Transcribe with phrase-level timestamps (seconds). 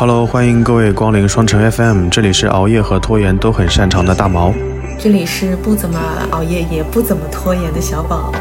[0.00, 4.50] Hello，欢迎各位光临双城 FM，这里是熬夜和拖延都很擅长的大毛，
[4.98, 6.00] 这里是不怎么
[6.30, 8.32] 熬夜也不怎么拖延的小宝。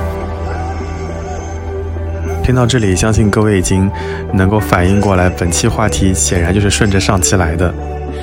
[2.42, 3.92] 听到这里，相信各位已经
[4.34, 7.74] 能够反应过来，本期话题显然就是顺着上期来的。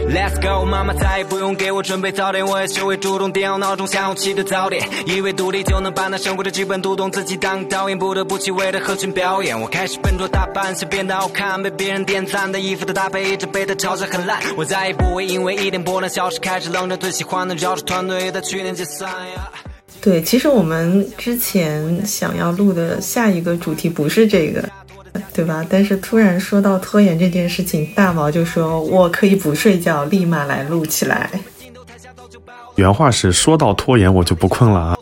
[0.08, 9.60] Let's go，妈妈再也不用给我准备早点，我也学会主动点好闹钟，想要起的早点，以为独立就能把那生活的剧本读懂，自己当导演，不得不去为了合群表演。
[9.60, 14.40] 我开始笨拙打扮，想变得好看，被别人点赞的衣服的搭配一直被他嘲笑很烂。
[14.56, 19.50] 我再也不会因为一点波澜消失，开始冷着最喜欢的绕着团队在去年解散呀。
[20.00, 24.62] 对，其实我们之前想要录的下一个主题不是这个。
[25.32, 25.64] 对吧？
[25.68, 31.30] 但是突然说到拖延这件事情，大毛就说：“我可以不睡觉，立马来录起来。”
[32.76, 34.98] 原话是：“说到拖延，我就不困了啊！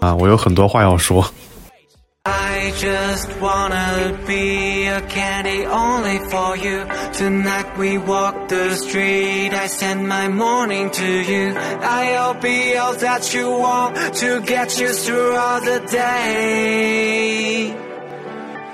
[0.00, 1.24] 啊，我有很多话要说。”
[2.22, 2.72] I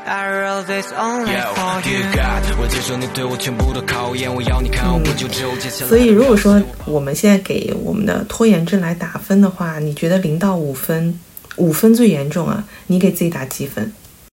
[0.07, 2.03] wrote this only for you。
[5.89, 11.19] 所以，如果说我们现在给我们的拖延症来打分的话，你觉得零到五分，
[11.57, 12.62] 五分最严重啊？
[12.87, 13.93] 你给自己打几分？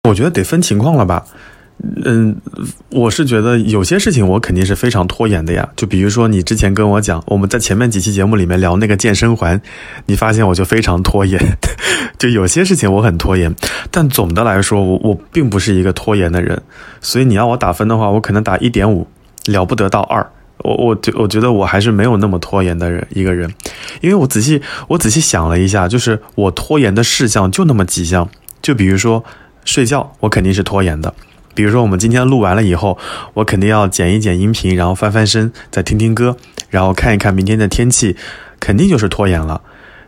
[0.08, 1.26] 我觉得得分情况了吧。
[2.04, 2.36] 嗯，
[2.90, 5.68] 我是觉得有些事情我肯定是非常拖延的呀。
[5.76, 9.60] 就比如说你之前跟我讲，我们在前面几期节目里面聊那个健身环，
[10.06, 11.40] 你发现我就非常拖延。
[12.18, 13.54] 就有些事情我很拖延，
[13.92, 16.60] 但总的来说，我我并不是一个拖延的人。
[17.00, 19.06] 所以你要我打分的话，我可能打一点五，
[19.46, 20.28] 了不得到二。
[20.64, 23.48] 我我觉我觉得我还是没有那么拖延的人一个人，
[24.00, 28.28] 因为我仔细我仔细想了一下，就是我拖延的事项就那么几项。
[28.60, 29.22] 就比如说
[29.64, 31.14] 睡觉，我肯定是拖延的。
[31.58, 32.96] 比如说，我们今天录完了以后，
[33.34, 36.36] 我肯定要剪一剪音频，然后翻翻身，再听听歌，
[36.70, 38.14] 然后看一看明天的天气，
[38.60, 39.60] 肯定就是拖延了。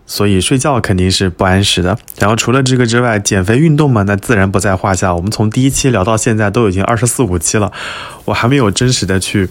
[0.06, 1.98] 所以睡觉肯定是不按时的。
[2.20, 5.12] 然后除了这个之外，减肥运动嘛，那自然不在话下。
[5.12, 7.72] 我们从第一期聊到现在都已经二十四五期了，
[8.26, 9.48] 我还没有真实的去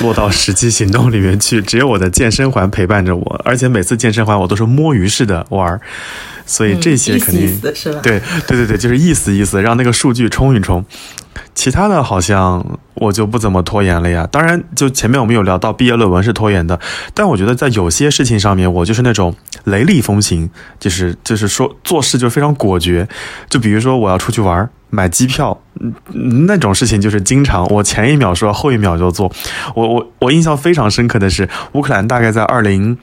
[0.00, 5.78] 落到实际行动里面去，只有我的健身环陪伴着我，而且每次健身环我都是摸鱼式的玩。
[6.46, 8.00] 所以这些肯定是吧？
[8.02, 10.84] 对对对对，就是意思意思，让那个数据冲一冲。
[11.54, 12.64] 其他的好像
[12.94, 14.28] 我就不怎么拖延了呀。
[14.30, 16.78] 当然，就前面我们有聊到毕业论文是拖延的，
[17.12, 19.34] 但我觉得在有些事情上面，我就是那种
[19.64, 23.08] 雷厉风行，就是就是说做事就非常果决。
[23.48, 25.58] 就比如说我要出去玩，买机票，
[26.46, 29.30] 那种事情就是经常我前一秒说，后一秒就做。
[29.74, 32.96] 我我我印象非常深刻的是，乌克兰大概在二零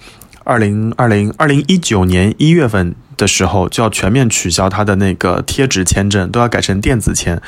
[0.44, 7.40] 二零二零二零一九年一月份的时候，就要全面取消他的那个贴纸签证，都要改成电子签。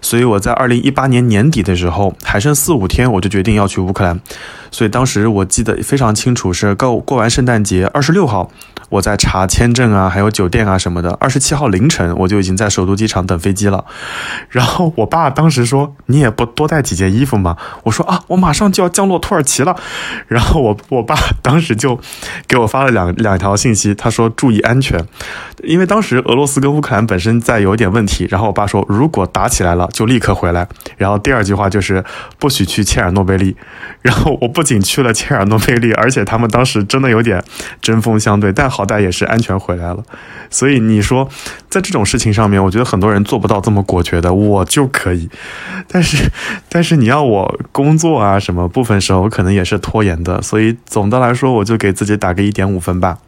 [0.00, 4.18] 所以我在二零一八年年底的时候，还剩四五天，我就决定要去乌克兰。
[4.70, 8.50] 所以当时我记得非常清楚，是过过完圣诞节二十六号。
[8.90, 11.16] 我在查签证啊，还有酒店啊什么的。
[11.20, 13.84] 二十七号凌晨，我就已经在首都机场等飞机了。
[14.50, 19.76] 然后我爸当时说：“你也不多带几件衣服吗？”我说：“啊，我马上就要降落土耳其了。”
[20.26, 22.00] 然后我我爸 当时就
[22.48, 25.06] 给我发了两两条信息，他说：“注意安全，
[25.62, 30.66] 因为当时俄罗斯跟乌克兰本身在有一点问题。”然后我爸说：“如果打起来了，就立刻回来。”
[30.98, 32.04] 然后第二句话就是
[32.40, 33.56] ：“不许去切尔诺贝利。
[34.02, 37.40] ”然后我不仅去了切尔诺贝利，而且他们当时真的有点
[37.80, 38.68] 针锋相对，但。
[38.80, 40.02] 好歹也是安全回来了，
[40.48, 41.28] 所以你说
[41.68, 45.28] 在这种事情上面，我觉得很多人做不到这么果决的，我就可以。
[45.86, 46.30] 但是，
[46.70, 50.40] 但是你要我工作啊什么部分时候，我可能也是拖延的。
[50.40, 53.18] 所以总的来说，我就给自己打个一点五分吧。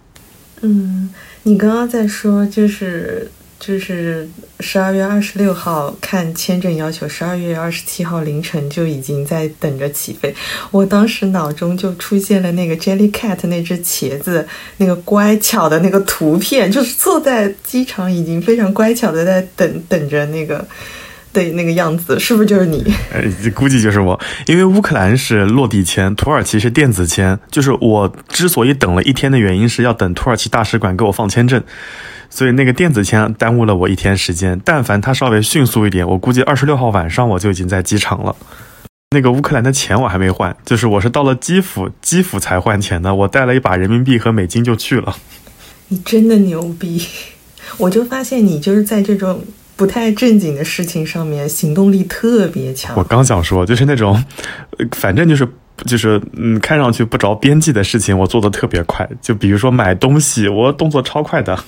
[0.62, 1.10] 嗯，
[1.42, 3.30] 你刚刚在说就是。
[3.64, 4.28] 就是
[4.58, 10.34] 十二月二十六号看签证要求，十二月二十七号凌晨就已经在等着起飞。
[10.72, 14.44] 我当时脑中就出现了那个 Jellycat 那只茄子
[14.78, 20.66] 那个乖巧的那个图片，就是坐在机场已经非常乖巧的在等等着那个
[21.32, 22.84] 对那个样子，是不是就是你？
[23.12, 23.22] 呃，
[23.54, 27.38] 估计就是我，因为乌克兰是落地签，土耳其是电子签。
[27.48, 31.62] 就是我之所以等了一天的原因是要等土耳其大使馆给我放签证。
[32.34, 38.34] 所以那个电子签耽误了我一天时间，但凡它稍微迅速一点，我估计二十六号晚上我就已经在机场了。
[39.14, 43.14] 那个乌克兰的钱我还没换，就是我是到了基辅，基辅才换钱的。
[43.14, 45.14] 我带了一把人民币和美金就去了。
[45.88, 47.06] 你真的牛逼！
[47.76, 49.44] 我就发现你就是在这种
[49.76, 52.96] 不太正经的事情上面行动力特别强。
[52.96, 54.24] 我刚想说，就是那种，
[54.92, 55.46] 反正就是
[55.84, 59.06] 就是嗯，看上去不着边际的事情，我做的特别快。
[59.20, 61.62] 就比如说买东西，我动作超快的。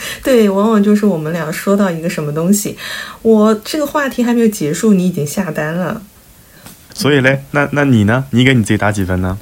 [0.22, 2.76] 对，往往就是我们俩说到一个什么东西，
[3.22, 6.02] 我这个话题还没有结束，你已经下单了。
[6.94, 8.24] 所以嘞，那那你呢？
[8.30, 9.38] 你给你自己打几分呢？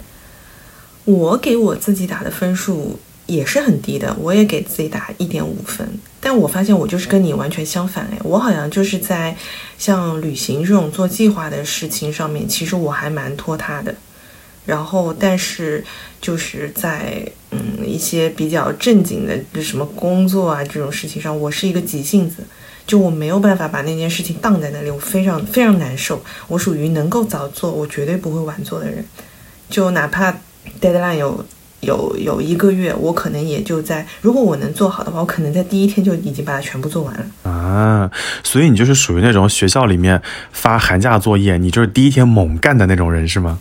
[1.04, 5.88] 我给我自己打的分数也是很低的，我也给自己打一点五分。
[6.20, 9.36] 但我发现我就是跟你完全相反哎，我好像就是在
[9.78, 13.94] 像旅行这种做计划的事情上面，其实我还蛮拖沓的。
[14.66, 15.84] 然后，但是
[16.26, 22.38] 就是在嗯一些比较正经的什么工作啊这种事情上，我是一个急性子，
[22.84, 26.20] 就我没有办法把那件事情荡在那里，我非常非常难受。
[26.48, 29.04] 我属于能够早做，我绝对不会晚做的人。
[29.70, 30.36] 就哪怕
[30.80, 31.44] deadline 有
[31.82, 38.10] 有有一个月，我可能也就在，如果我能做好的话，我可能在第一天就已经把它全部做完了啊。
[38.42, 40.20] 所以你就是属于那种学校里面
[40.50, 43.60] 发寒假作业，你就是第一天猛干的那种人是吗？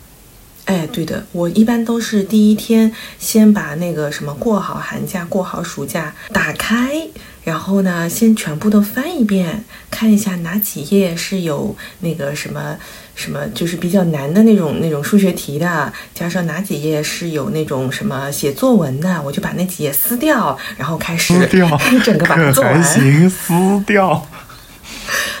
[0.66, 7.00] 哎，对的，我一般都是第一天先把那个什么过好寒假、过好暑假打开，
[7.44, 12.76] 然后呢，先全部都翻一遍，看一下哪几页是有那个什么
[13.14, 21.32] 什么，就是比较难的那种那种数学题的，加上哪几页是有那种什么写作文的，我就把那几页撕掉，然后开始
[22.04, 22.82] 整个把它做完。
[22.82, 23.54] 行， 撕
[23.86, 24.26] 掉。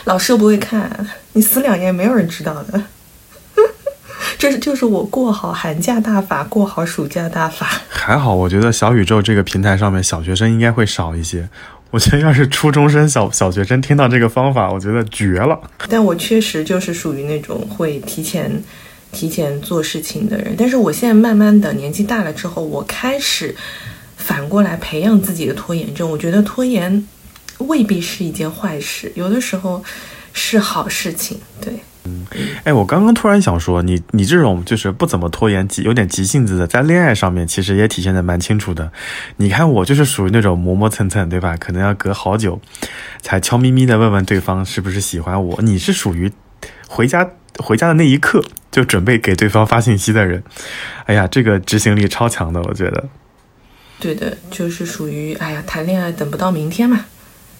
[0.04, 0.88] 老师不会看，
[1.32, 2.80] 你撕两页没有人知道的。
[4.38, 7.66] 这是就是我过好寒假大法，过好暑假大法。
[7.88, 11.48] 还好，我觉得小宇宙这个平台上面小学生应该会少一些。
[11.90, 15.58] 我觉得要是初中生、小小学生听到这个方法，我觉得绝了。
[15.88, 18.62] 但我确实就是属于那种会提前、
[19.12, 20.54] 提前做事情的人。
[20.58, 23.54] 但是我现在慢慢的年纪大了之后，我开始
[24.16, 26.10] 反过来培养自己的拖延症。
[26.10, 27.06] 我觉得拖延
[27.58, 29.82] 未必是一件坏事，有的时候
[30.34, 31.40] 是好事情。
[31.60, 31.72] 对。
[32.06, 32.24] 嗯，
[32.64, 38.92] 哎，我刚刚突然想说，你你这种就是不怎么拖延、急有点急性子的，在恋爱上面其实也体现的蛮清楚的。
[39.38, 41.56] 你看我就是属于那种磨磨蹭蹭，对吧？
[41.56, 42.60] 可能要隔好久
[43.20, 45.60] 才悄咪咪的问问对方是不是喜欢我。
[45.62, 46.30] 你是属于
[46.86, 50.42] 回家回家的那一刻就准备给对方发信息的人。
[51.06, 53.08] 哎呀，这个执行力超强的，我觉得。
[53.98, 57.06] 对的，就是属于哎呀，谈恋爱等不到明天嘛，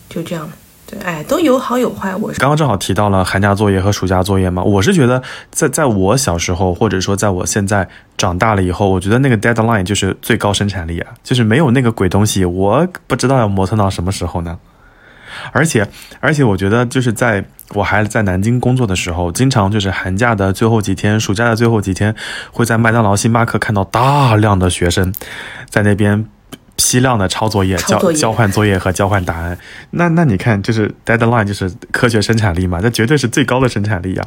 [0.09, 0.51] 就这样。
[0.89, 2.15] 对，哎，都有好有坏。
[2.15, 14.59] 我刚刚正好提到了寒假作业和暑假作业嘛，我是觉得在在我小时候，或者说在我现在长大了以后，我觉得那个 deadline 就是最高生产力啊，就是没有那个鬼东西，我不知道要磨蹭到什么时候呢。
[15.53, 15.87] 而且
[16.21, 17.45] 而且，我觉得就是在
[17.75, 22.15] 我还在南京工作的时候，经常就是寒假的最后几天、暑假的最后几天，
[22.53, 25.13] 会在麦当劳、星巴克看到大量的学生
[25.69, 26.27] 在那边。
[26.77, 29.59] 批量的抄作业、交交换作业和交换答案，
[29.93, 34.25] 那那你看，就是 deadline 就是科学生产力嘛，这绝对是最高的生产力呀！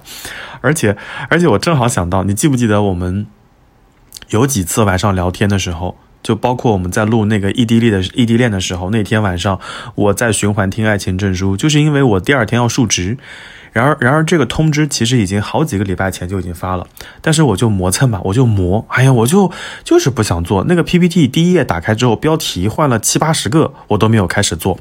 [0.61, 0.97] 而且
[1.29, 3.27] 而且，我正好想到，你记不记得我们
[4.29, 9.59] 有几次晚上聊天的时候，就包括我们在录那个异地恋的异地恋的时候，那天晚上
[9.95, 13.17] 我在循环听《爱情证书》，就是因为我第二天要述职。
[13.71, 16.85] 然而，然而这个通知其实已经好几个礼拜前就已经发了，
[17.21, 19.51] 但是我就磨蹭吧，我就磨，哎呀，我就
[19.83, 21.27] 就是不想做那个 PPT。
[21.27, 24.79] 第一页打开之后，标题换了七八十个，我都没有开始做。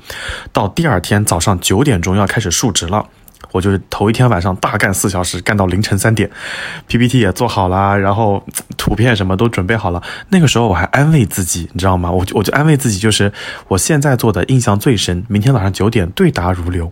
[0.52, 3.06] 到第二天早上九点钟要开始述职了，
[3.52, 6.30] 我就是头一天晚上大干四小时，干到凌晨三点
[6.86, 8.42] ，PPT 也做好了，然后
[8.76, 10.02] 图片什么都准备好了。
[10.30, 12.10] 那个时候我还安慰自己，你知道吗？
[12.10, 13.32] 我我就安慰自己，就是
[13.68, 16.90] 我现在做的印象最深，明天早上九点对答如流。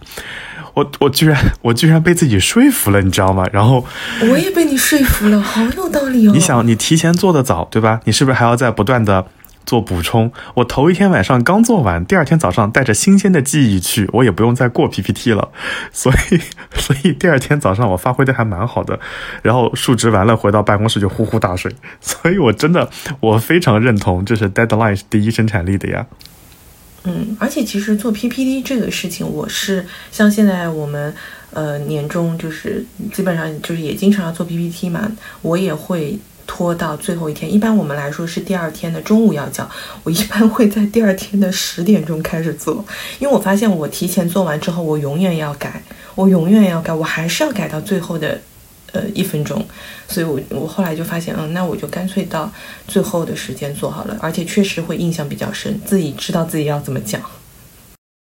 [0.77, 3.47] 我我居然我居然被自己说服了，你知道吗？
[3.51, 3.83] 然后
[4.31, 6.33] 我也被你说服了，好有道理哦。
[6.35, 8.01] 你想，你提前做的早，对吧？
[8.05, 9.27] 你是不是还要在不断的
[9.65, 10.31] 做补充？
[10.57, 15.49] 我头一天晚上刚做完，第二天早上带着新鲜的记忆去，我也不用再过 PPT 了。
[15.91, 16.41] 所以，
[16.79, 19.01] 所以第二天早上我发挥的还蛮好的。
[19.41, 21.75] 然后述职完了，回到办公室就呼呼大睡。
[22.03, 26.05] 所以我真的我非常认同，这是 deadline 是第一生产力的呀。
[27.09, 31.15] 嗯，而且其实做 PPT 这个事情，我是像现在我们
[31.53, 32.85] 呃年终就是
[33.15, 35.11] 基本上就是也经常要做 PPT 嘛，
[35.41, 37.53] 我也会拖到最后一天。
[37.53, 39.69] 一般我们来说是第二天的中午要交，
[40.03, 42.85] 我一般会在第二天的十点钟开始做，
[43.21, 45.83] 因为我发现我提前做完之后，我永远要改，
[46.17, 48.41] 我永远要改，我还是要改到最后的。
[48.97, 49.63] 呃，一分钟，
[50.09, 52.51] 所以我我后来就发现，嗯，那我就干脆到
[52.89, 57.21] 最后的时间做好了，而且确实会印象比较深，自己知道自己要怎么讲。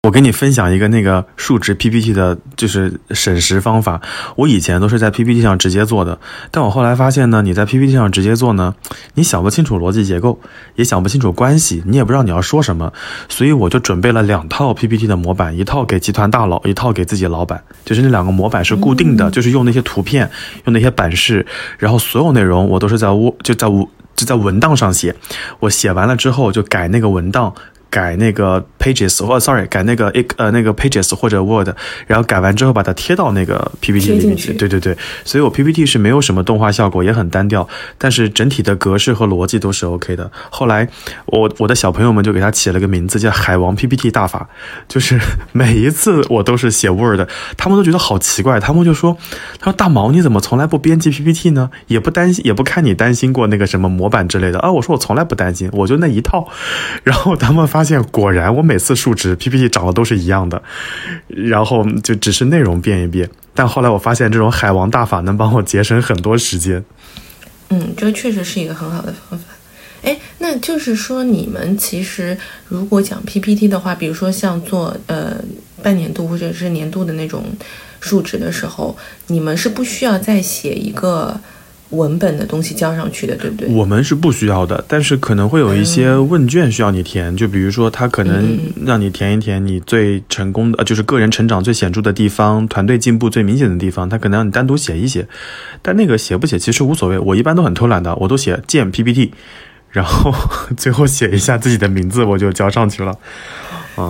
[0.04, 4.02] 我给你分享一个那个数值 PPT 的，就是审时方法。
[4.36, 8.74] 我以前都是在 PPT 上直接做的，但我后来发现呢，你在 PPT 上直接做呢，
[9.14, 10.40] 你想不清楚逻辑结构，
[10.74, 12.92] 也想不清楚关系，你也不知道你要说什么。
[13.30, 17.64] 所以我就准备了两套 PPT 的模板，一套给集团大佬，一套给自己老板。
[17.86, 20.28] 就是那两个模板是固定的，就是用那些图片，
[20.66, 21.46] 用那些版式，
[21.78, 25.16] 然后所有内容我都是在屋就在屋就在文档上写。
[25.60, 27.54] 我写完了之后就改那个文档。
[27.92, 31.70] 改那个 Pages 或 Sorry 改那个呃那个 Pages 或者 Word，
[32.08, 34.54] 然后改完之后把它贴到那个 PPT 里面去。
[34.54, 37.68] 对对对，所以我 PPT 是没有什么动画效果，也很单调，
[37.98, 40.32] 但是整体的格式和逻辑都是 OK 的。
[40.50, 40.88] 后来
[41.26, 44.48] 我我的小朋友们就给他起了个名字叫海王 PPT 大法，
[44.88, 45.20] 就是
[45.52, 49.18] 每一次我都是写 Word，他们都觉得好奇怪，他们就说
[49.60, 51.70] 他说大毛你怎么从来不编辑 PPT 呢？
[51.88, 54.72] 也不担心也不看你担心过那个什么模板之类的啊？
[54.72, 56.48] 我说我从来不担心，我就那一套。
[57.04, 60.62] 然后他们发发现，果然我每次述职 PPT 长得都是一样的，
[61.28, 63.28] 然后就只是内容变一变。
[63.56, 66.86] 但后来我发现，这种海王大法能帮我节省很多时间。
[67.70, 69.46] 嗯，这确实是一个很好的方法。
[70.04, 75.44] 哎，那就是说，你们其实如果讲 PPT 的话，比如说像做呃
[75.82, 77.44] 半年度或者是年度的那种
[78.00, 78.96] 述职的时候，
[79.26, 81.42] 你们是不需要再写一个。
[81.92, 83.70] 文本的东西交上去的，对不对？
[83.70, 95.28] 我们是不需要的，但是可能会有一些问卷需要你填，就比如说他可能让你填一填你最成功的，呃，就是个人成长最显著的地方，团队进步最明显的地方，他可能让你单独写一写。
[95.82, 99.32] 但那个写不写其实无所谓，我一般都很偷懒的，我都写建 PPT，
[99.90, 100.34] 然后
[100.78, 103.18] 最后写一下自己的名字，我就交上去了。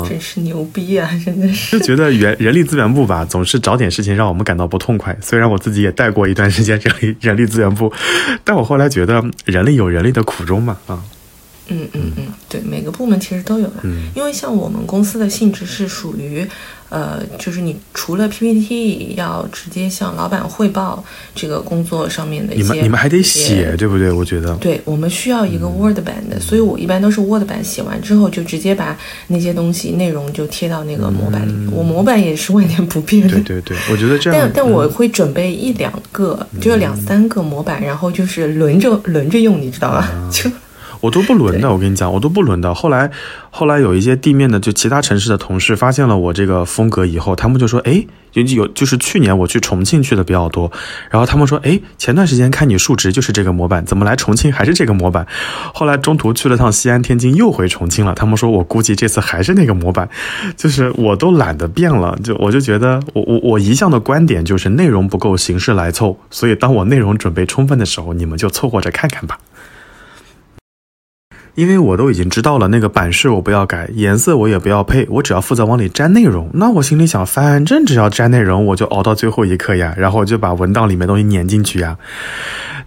[0.07, 1.09] 真是牛逼啊！
[1.25, 5.15] 真的是就觉得人人力资源部吧，总是找点事情让我们感到不痛快。
[5.21, 7.91] 虽然我自己也带过一段时间人力 人力资源部，
[8.43, 11.01] 但我后来觉得人力有人力的苦衷嘛，啊。
[11.73, 13.75] 嗯嗯嗯，对，每个部门其实都有的，
[14.13, 16.45] 因为像我们公司的性质是属于，
[16.91, 21.01] 呃，就是你除了 PPT 要直接向老板汇报
[21.33, 24.11] 这个工作上面的一些，你们你们还得写，对不对？
[24.11, 33.35] 我觉得，对我们需要一个 Word 版的，所以我一般都是 Word 版写完之后就直接把那些东西内容就贴到那个模板里面，我模板也是万年不变的。
[33.39, 40.11] 对对对，我觉得这样，但但我会准备一两个，就两三个模板，然后就是轮着轮着用，你知道吧？
[40.29, 40.51] 就。
[41.01, 42.73] 我都不轮的，我跟你讲，我都不轮的。
[42.73, 43.11] 后来，
[43.49, 50.71] 后来有一些地面的，就其他城市的同事发现了我这个风格以后，他们就说：“哎，有有，就是去年我去重庆去的比较多，
[51.09, 55.25] 然后他们说：‘哎，前段时间看你数值就是这个模板，怎么来重庆还是这个模板？’
[55.73, 58.13] 后来中途去了趟西安、天津，又回重庆了。
[58.13, 60.07] 他们说我估计这次还是那个模板，
[60.55, 62.15] 就是我都懒得变了。
[62.23, 66.17] 就我就觉得，我我我一向的观点就是内容不够，形式来凑。
[66.29, 69.39] 所以当我内容准备充分的时候，你们就凑合着看看吧。”
[71.55, 76.49] 因为我都已经知道了，那个版式我不要改，颜色我也不要配，我只要负责往里粘内容。
[76.53, 81.97] 那我心里想，反正只要粘内容，我就熬到最后一刻呀，然后就把文档里面东西粘进去呀。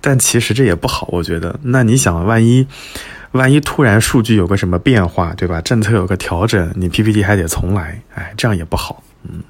[0.01, 1.59] 但其实这也不好，我觉得。
[1.63, 2.67] 那你想，万一，
[3.33, 5.61] 万一突然数据有个什么变化，对吧？
[5.61, 9.03] 政策有个调整，你 PPT 还得重来，哎，这样也不好。
[9.23, 9.43] 嗯。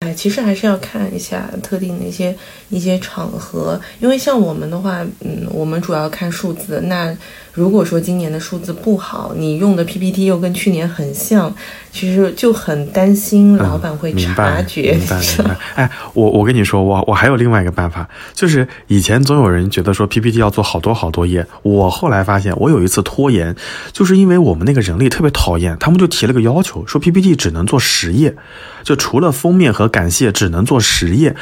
[0.00, 2.32] 哎，其实还是要看一下特定的一些
[2.68, 6.80] 一些场合，因为像我们的话，嗯，我们主要看数字。
[6.84, 7.12] 那
[7.52, 11.52] 如果说今年的数字不好，你用的 PPT 又跟去年很像，
[11.90, 14.92] 其实就很担心老板会察觉。
[14.92, 15.56] 明白，明白。
[15.74, 23.56] 哎，我我跟你说，我我还有另外一个办法，就是以前总有人觉得说 PPT 要做好多好多页，我后来发现，我有一次拖延，
[23.92, 28.36] 就是因为我们那个人力特别讨厌，他们就提了个要求，说 PPT 只能做十页，
[28.84, 31.34] 就除了封面和感谢，只能做实验。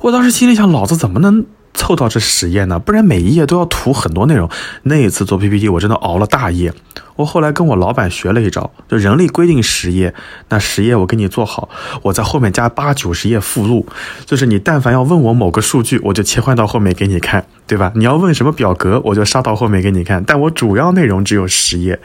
[0.00, 1.44] 我当时心里想，老子怎么能？
[1.78, 4.50] 凑到这十页呢，不然每一页都要涂很多内容。
[4.82, 6.74] 那一次做 PPT，我真的熬了大夜。
[7.14, 10.14] 我后来跟我老板学了一招，就人力规定十页，
[10.50, 11.68] 那十页我给你做好，
[12.02, 13.86] 我在后面加八九十页附录，
[14.24, 17.90] 就是你但凡要问我某个数据，我就切换到后面给你看，对吧？
[17.96, 20.22] 你要问什么表格，我就杀到后面给你看。
[20.24, 21.98] 但我主要内容只有十页。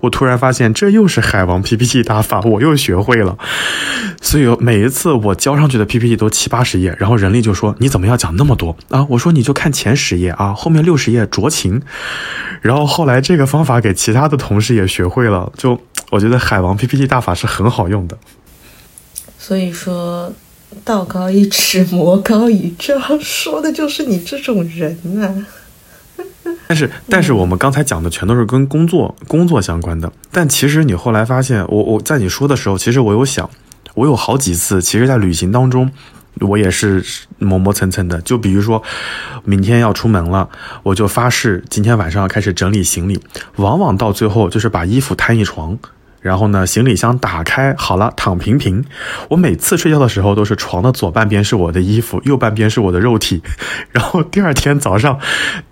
[0.00, 3.36] 我突然发现这又是海王 PPT 打法，我又学会了。
[4.22, 9.06] 所以每一次我交上去的 PPT 都七八十页，然后人力就说你怎么要讲那么多啊？
[9.18, 11.82] 说你就看前十页啊，后面六十页酌情。
[12.60, 15.78] 然后后来这个方法给其他的同事也学会了，就
[16.10, 18.16] 我觉得海王 PPT 大法是很好用的。
[19.38, 20.32] 所以说，
[20.82, 25.46] 道高一尺，魔高一丈，说的就是你这种人啊。
[26.66, 30.10] 但是，但是我们刚才讲的全都是跟工作工作相关的。
[30.30, 33.50] 但其实你后来发现，我我在你说的时候，其实我有想，
[33.94, 35.90] 我有好几次，其实在旅行当中。
[36.40, 37.04] 我也是
[37.38, 38.82] 磨磨蹭蹭的，就比如说，
[39.44, 40.48] 明天要出门了，
[40.82, 43.20] 我就发誓今天晚上要开始整理行李。
[43.56, 45.78] 往往到最后就是把衣服摊一床，
[46.20, 48.84] 然后呢，行李箱打开好了，躺平平。
[49.28, 53.40] 我每次睡觉的时候都是床的左半边是我的衣服，右半边是我的肉体。
[53.92, 55.20] 然后第二天早上，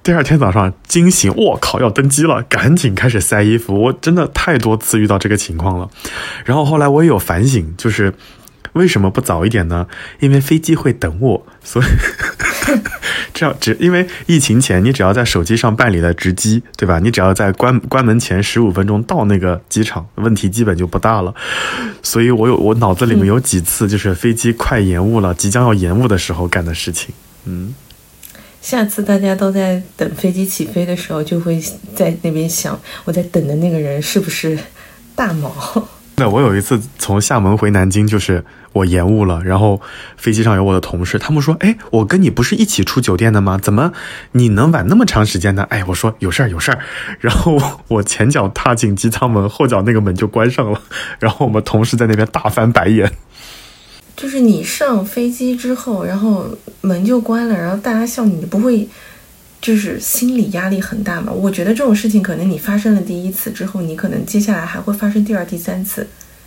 [0.02, 3.83] 第二天早上惊醒，我靠，要登机了，赶紧开始塞衣服。
[3.83, 5.90] 我真的太多次遇到这个情况了。
[6.45, 8.14] 然后后来我也有反省，就是。
[8.73, 9.87] 为什么不早一点呢？
[10.21, 11.87] 因为飞机会等我，所以
[13.35, 16.99] 这样只因为疫情前，你只要在手机上办理了值机，对吧？
[16.99, 21.35] 你只要在关关门前十五分钟到那个机场，问题基本就不大了。
[22.02, 27.14] 所以我有我脑子里面有几次就是飞机快延误了，即将要延误的时候干的事情。
[27.45, 27.75] 嗯，
[28.61, 31.62] 下次大家都在等飞机起飞的时候，就会
[31.95, 34.59] 在那边想，我在等的那个人是不是
[35.14, 35.88] 大毛？
[36.26, 39.81] 我有一次从厦门回南京，就是我延误了，然后
[40.17, 43.59] 飞机上有我的同事，他们说：“哎，我跟你不是一起出酒店的吗？
[43.61, 43.93] 怎么
[44.33, 46.79] 你能晚那么长时间呢？”哎，我说有事儿有事儿，
[47.21, 50.81] 然后我前脚踏进机舱门，后脚那个门就关上了，
[51.19, 53.12] 然后我们同事在那边大翻白眼。
[54.14, 56.47] 就是你上飞机之后，然后
[56.83, 58.87] 门就关了，然后大家笑你，不会
[59.62, 61.33] 就是心理压力很大嘛？
[61.33, 66.07] 我觉得这种事情可能你发生了第一次之后，你可能接下来还会发生第二、第三次，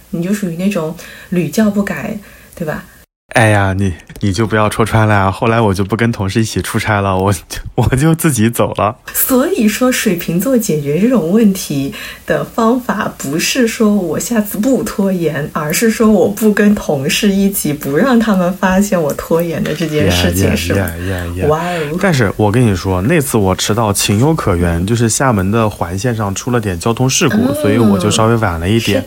[0.10, 0.94] 你就属于那种
[1.30, 2.20] 屡教不改，
[2.54, 2.86] 对吧？
[3.34, 3.92] 哎呀，你
[4.22, 5.32] 你就不要戳穿了呀！
[5.32, 7.34] 后来我就不跟同事一起出差了，我
[7.74, 8.96] 我就自己走了。
[9.14, 11.94] 所以说，水瓶座解决这种问题
[12.26, 20.90] 的方法，不是说我下次不拖延，而是说我不跟同事一起，不让他们发现我拖延的这件事情，是吧？
[21.50, 21.98] 哇哦！
[22.00, 29.04] 但是我跟你说，那次我迟到情有可原，就是厦门的环线上出了点交通事故，所以我就稍微晚了一点。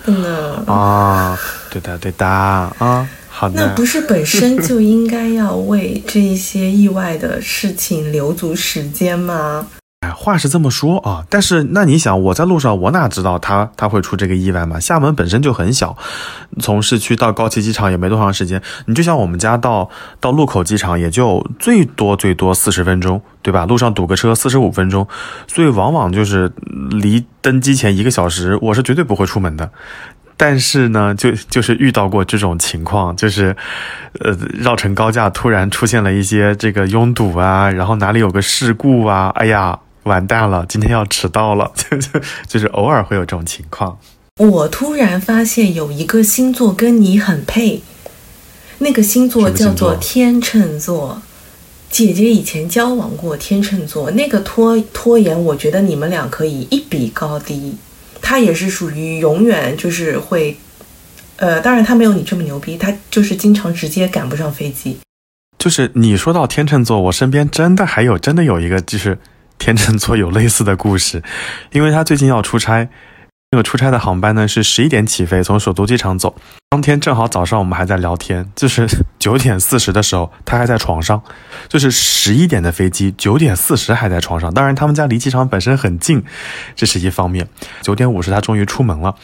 [0.66, 1.38] 啊，
[1.70, 3.08] 对的，对的啊。
[3.54, 9.66] 那不是本身就应该要为这一些意外的事情留足时间吗？
[10.00, 14.78] 哎，话是这么说啊，但是那你想，我在路上，我哪知道他他会出这个意外嘛？
[14.78, 15.96] 厦门本身就很小，
[16.60, 18.62] 从市区到高崎机场也没多长时间。
[18.86, 19.90] 你就像我们家到
[20.20, 23.66] 到禄口机场，也就最多最多四十分钟，对吧？
[23.66, 25.04] 路上堵个车四十五分钟，
[25.48, 26.52] 所以往往就是
[26.90, 29.68] 离登机前一个小时，我是绝对不会出门的。
[30.38, 33.54] 但是呢，就就是遇到过这种情况，就是，
[34.20, 43.98] 呃，绕城高架突然出现了一些这个拥堵啊，然后哪里有个事故啊，哎呀，完蛋了，今天要迟到了， 就就就是偶尔会有这种情况。
[44.36, 47.82] 我突然发现有一个星座跟你很配，
[48.78, 51.20] 那个星座叫做天秤座。
[51.90, 57.76] 姐姐以前交往过天秤座，那个拖拖延，我觉得你们俩可以一比高低。
[58.28, 60.54] 他也是属于永远就是会，
[61.36, 64.98] 呃，当然他没有你这么牛逼，他就是经常直接赶不上飞机。
[65.58, 69.18] 就是你说到天秤座，我身边真的还有真的有一个就是
[69.56, 71.22] 天秤座有类似的故事，
[71.72, 72.86] 因为他最近要出差。
[73.50, 76.34] 那个出差的航班呢是十一点起飞，从首都机场走。
[76.68, 78.86] 当天正好早上我们还在聊天，就是
[79.18, 81.22] 九点四十的时候，他还在床上。
[81.66, 84.52] 就是十一点的飞机，九点四十还在床上。
[84.52, 86.22] 当然，他们家离机场本身很近，
[86.76, 87.48] 这是一方面。
[87.80, 89.14] 九点五十他终于出门了。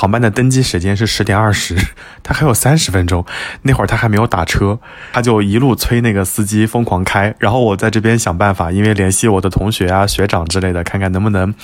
[0.00, 1.76] 航班的登机时间是十点二十，
[2.24, 3.22] 他还有三十分钟，
[3.64, 4.78] 那会儿他还没有打车，
[5.12, 11.54] 他就一路催那个司机疯狂开，然后我在这边想办法，因为联系我的同学啊、学长之类的，看看能不能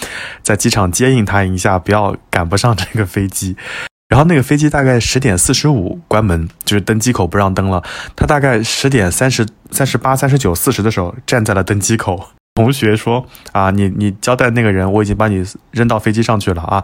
[0.42, 3.56] 在机场接应他一下，不要赶不上这个飞机。
[4.10, 7.82] 然后那个飞机大概十点四十五关门，就是登机口不让登了，
[8.14, 12.28] 他大概十点三十三十八、三十九、四十的时候站在了登机口。
[12.56, 16.82] 同学说啊，你你交代那个人，我已经把你扔到飞机上去了啊。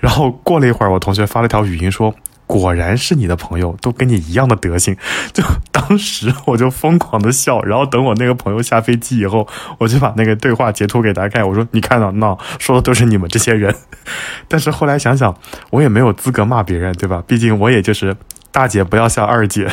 [0.00, 2.12] 然后过了一会儿，我同学发了条语音说，
[2.48, 4.96] 果然是你的朋友，都跟你一样的德行。
[5.32, 7.62] 就当时我就疯狂的笑。
[7.62, 9.46] 然后等我那个朋友下飞机以后，
[9.78, 13.72] 我就把那个对话截图给大家看，我说你看到那说的都是你们这些人。
[14.48, 15.32] 但是后来想想，
[15.70, 17.22] 我也没有资格骂别人，对吧？
[17.24, 18.16] 毕竟我也就是
[18.50, 19.68] 大姐不要笑二姐。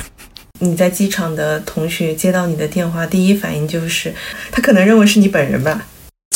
[0.64, 4.14] 你在机场的同学接到你的电话，第一反应就是
[4.52, 5.82] 他可能认为是你本人吧，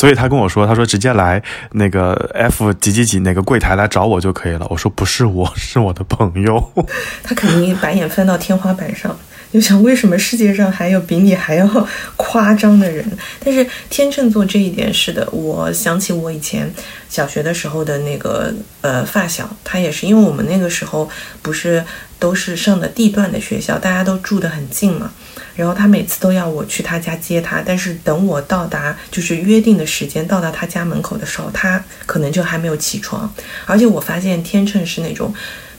[0.00, 1.40] 所以他跟我说，他说直接来
[1.72, 4.66] 那个 F 几几几哪个柜台来找我就可以了。
[4.68, 6.72] 我说不是我，是我的朋友。
[7.22, 9.16] 他肯定把眼翻到天花板上。
[9.52, 13.04] 就想为什么世界上还有比你还要 夸张的人？
[13.42, 16.70] 但是天秤座这一点是的，我想起我以前
[17.08, 21.08] 小学的时候的那个呃发小，他也是因为我们那个时候
[21.40, 21.82] 不是
[22.18, 25.10] 都是上的地段的学校，大家都住得很近嘛，
[25.54, 33.32] 然后他每次都要我去他家接他，但是等我到达就是约定的时间到达他家门口的时候，他可能就还没有起床，
[33.64, 35.32] 而且我发现天秤是那种。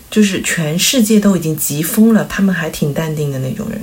[0.10, 3.80] 就是全世界都已经急疯了，他们还挺淡定的那种人。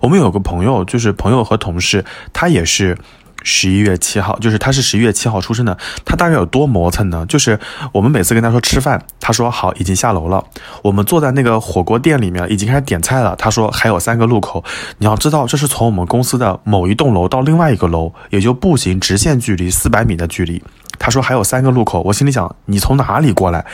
[0.00, 2.96] 我们有个朋友，就是朋友和同事，他也是
[3.42, 5.76] 十一月七号，就是他是十一月七号出生的。
[6.04, 7.24] 他大概有多磨蹭呢？
[7.26, 7.58] 就是
[7.92, 10.44] 我们每次跟他说吃饭，他说好，已经下楼了。
[10.82, 13.34] 我们坐在那个火锅店里面，已经开始点菜了。
[13.36, 14.62] 他说还有三个路口，
[14.98, 20.62] 你要知道，这是从我们公司的某一栋楼到另外一个楼，也就步行直线距离四百米的距离。
[21.00, 23.64] 他说还有三个路口，我心里想你从哪里过来？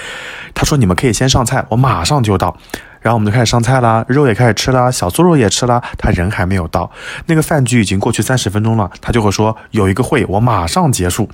[0.54, 2.56] 他说你们可以先上菜，我马上就到。
[3.00, 6.90] 然后我们就开始上菜啦，肉也开始吃啦，小酥肉也吃啦，他人还没有到，
[7.26, 11.28] 那个饭局已经过去三十分钟了，他就会说有一个会，我马上结束。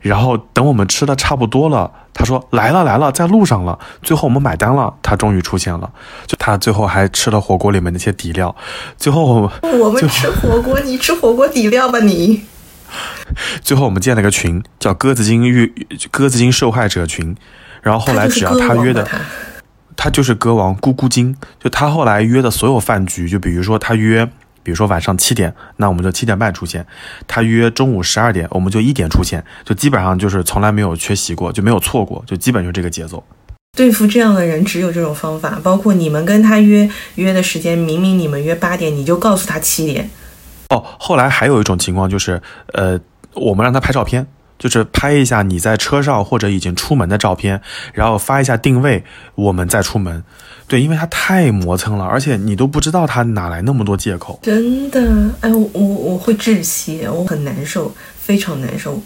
[0.00, 3.78] 然后等我们吃的差不多了，他说来了来了，在路上了。
[4.02, 5.90] 最后我们买单了，他终于出现了。
[6.26, 8.54] 就他最后还吃了火锅里面那些底料。
[8.96, 12.44] 最后我们吃火锅，你吃火锅底料吧你。
[13.62, 15.72] 最后我们建了个群，叫鸽子精遇
[16.10, 17.36] 鸽子精受害者群。
[17.82, 19.08] 然后后来只要他约的，
[19.96, 21.36] 他就是歌王咕咕精。
[21.62, 24.30] 就他后来约的所有饭局，就比如说他约。
[24.62, 26.82] 比如说晚上七点，那我们就七点半出现；
[27.26, 33.24] 他约中午十二点，我们就一点出现，就基本上就是从来没有缺席过，就没有错过，就基本就这个节奏。
[33.74, 35.58] 对付这样的人，只有这种方法。
[35.62, 40.10] 包括你们跟他约约的时间，明明你们约八点，你就告诉他七点。
[40.70, 42.40] 哦，后来还有一种情况就是，
[42.72, 42.98] 呃，
[43.34, 44.26] 我们让他拍照片。
[44.60, 47.62] 就是拍一下你在车上或者已经出门的照片，
[47.94, 49.02] 然后发一下定位，
[49.34, 50.22] 我们再出门。
[50.68, 54.38] 对，因为他太磨蹭了，而且你都不知道他哪来那么多借口。
[54.42, 59.00] 真的，哎，我我会窒息，我很难受，非常难受。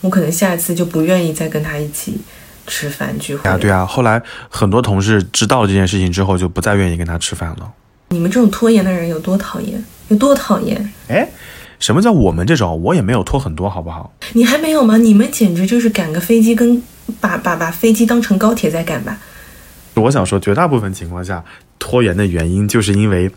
[0.00, 2.20] 我可能下一次就不愿意再跟他一起
[2.68, 3.50] 吃饭聚会。
[3.50, 3.84] 啊，对啊。
[3.84, 7.72] 后来很多同事知道这件事情之后，就不再愿意跟他吃饭了。
[8.14, 9.84] 你们这种拖延的人有多讨厌？
[10.08, 10.92] 有多讨厌？
[11.08, 11.28] 哎。
[11.80, 12.80] 什么叫我们这种？
[12.82, 14.14] 我也没有拖很多，好不好？
[14.32, 14.96] 你还没有吗？
[14.96, 16.80] 你们简直就是赶个飞机，跟
[17.20, 19.18] 把把把飞机当成高铁在赶吧。
[19.94, 21.44] 我想说，绝大部分情况下
[21.78, 23.30] 拖延的原因，就是因为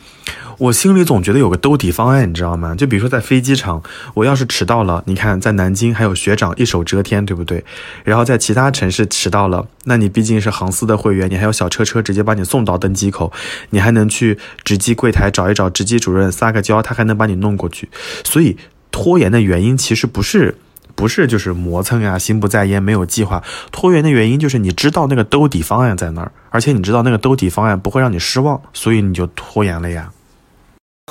[0.57, 2.73] 我心里总觉得有个兜底方案，你知道吗？
[2.73, 3.83] 就比如说在飞机场，
[4.15, 7.63] 我要是迟到了，你看在南京还有学长一手遮天，对不对？
[8.03, 13.31] 然后在其他城市迟到了，那你毕竟是航司的会员，你还有小车车直接把你送到登机口，
[13.69, 17.89] 你还能去值机柜台找一找值机主任撒个娇，他还能把你弄过去。
[18.23, 18.57] 所以
[18.91, 20.55] 拖延的原因其实不是。
[20.97, 23.43] 不是，就是磨蹭呀，心不在焉，没有计划。
[23.71, 30.11] 拖延的原因就是你知道那个兜底方案在那儿，而且你知道那个兜底方案不会让你失望，所以你就拖延了呀。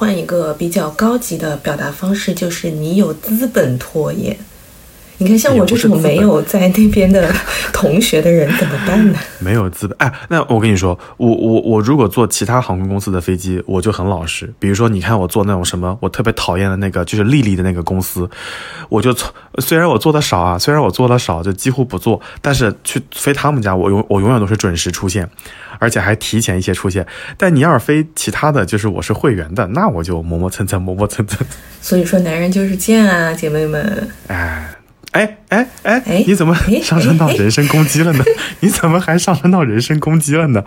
[0.00, 4.36] 换一个比较高级的表达方式，就是你有资本拖延。
[5.18, 7.32] 你看，像我这种没有在那边的
[7.72, 9.18] 同学的人怎么办呢？
[9.40, 14.52] 没有资本，哎，那我跟你说，我我我如果坐其他航空公司的飞机，我就很老实。
[14.58, 18.28] 比如说，你看我坐那种什么，我特别讨厌的那个，就是丽丽的那个公司，
[18.90, 25.26] 我就从虽然我坐的少啊，虽然我坐的少，就几乎不坐，但是去飞他们家，我永我永远都是准时出现，
[25.78, 27.06] 而且还提前一些出现。
[27.38, 31.46] 但你要是飞其他的就是我是会员的，那我就磨磨蹭蹭，磨磨蹭蹭。
[31.80, 34.08] 所以说，男人就是贱啊，姐妹们。
[34.26, 34.75] 哎。
[35.16, 36.24] 哎哎哎！
[36.26, 38.24] 你怎么 上升到人身攻击了呢？
[38.60, 40.64] 你怎么还上升到人身攻击了呢？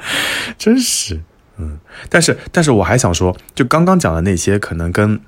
[0.57, 1.21] 真是，
[1.57, 1.79] 嗯。
[2.09, 5.19] 但是，但是我还想说，就刚刚讲的那些，可能跟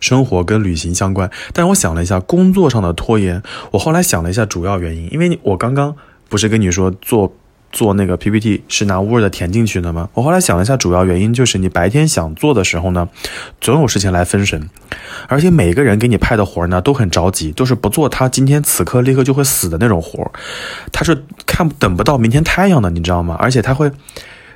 [0.00, 1.30] 生活、跟旅行相关。
[1.52, 5.94] 但是我想了一下，工作上的拖延，我后来想了一下主要原因，因为我刚刚
[6.28, 7.34] 不是跟你说做。
[7.72, 10.08] 做那个 PPT 是拿 Word 填进去的吗？
[10.14, 13.08] 我后来想了一下，主要原因就是你白天想做的时候呢，
[13.60, 14.68] 总有事情来分神，
[15.26, 20.30] 而且每个人给你派的活呢都很着急，都是不做他今天此刻立刻就会死的那种活，
[20.92, 23.36] 他是看等不到明天太阳的，你知道吗？
[23.40, 23.90] 而且他会。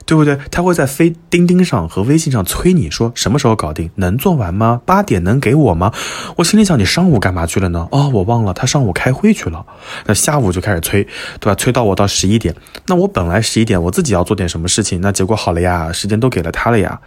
[0.06, 0.38] 对不对？
[0.52, 4.80] 他会在飞钉钉上和微信上催你说什么时候搞定，能做完吗？
[4.86, 5.92] 八点能给我吗？
[6.36, 7.88] 我心里想，你上午干嘛去了呢？
[7.90, 9.66] 哦，我忘了，他上午开会去了。
[10.06, 11.02] 那下午就开始催，
[11.40, 11.54] 对吧？
[11.56, 12.54] 催到我到十一点。
[12.86, 17.00] 那我本来十一点我自己要做点什么事情，那结果好了呀，时间都给了他了呀。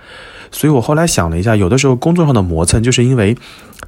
[0.51, 3.37] 所以我后来想了一下，有的时候工作上的磨蹭，就是因为。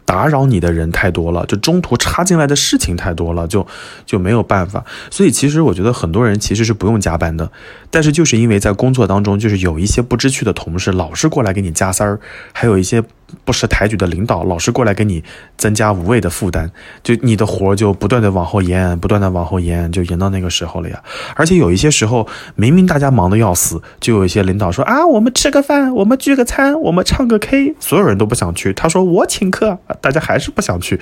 [0.06, 3.65] 打扰你的人太多了，就中途插进来的事情太多了，就
[4.06, 4.84] 就没有办法。
[5.10, 7.50] 所以其实我觉得很多人其实是不用加班的，
[7.89, 12.20] 但是就是因为在工作当中，就是有一些不知趣的同事老是过来给你加塞儿，
[12.54, 13.04] 还有一些。
[13.44, 15.24] 不识抬举的领导老是过来给你
[15.58, 16.70] 增加无谓的负担，
[17.04, 21.02] 就你的活就不断的往后延，不断的往后延，就延到那个时候了呀。
[21.36, 28.74] 而且有一些时候，明明大家忙得要死，就有一些领导说啊，我们吃个饭，我们聚个餐，我们唱个 K，所有人都不想去。
[28.74, 31.00] 他说我请客，大家还是不想去。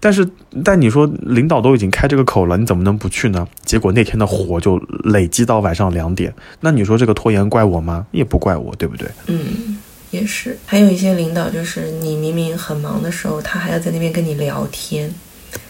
[0.00, 0.28] 但是，
[0.64, 3.46] 但你说领导都已经开这个口了，你怎么能不去呢？
[3.64, 6.32] 结果那天的火就累积到晚上两点。
[6.60, 8.06] 那你说这个拖延怪我吗？
[8.12, 9.08] 也不怪我，对不对？
[9.26, 9.78] 嗯。
[10.16, 15.12] 也是，还有一些领导，就是你明明很忙的时候，他还要在那边跟你聊天，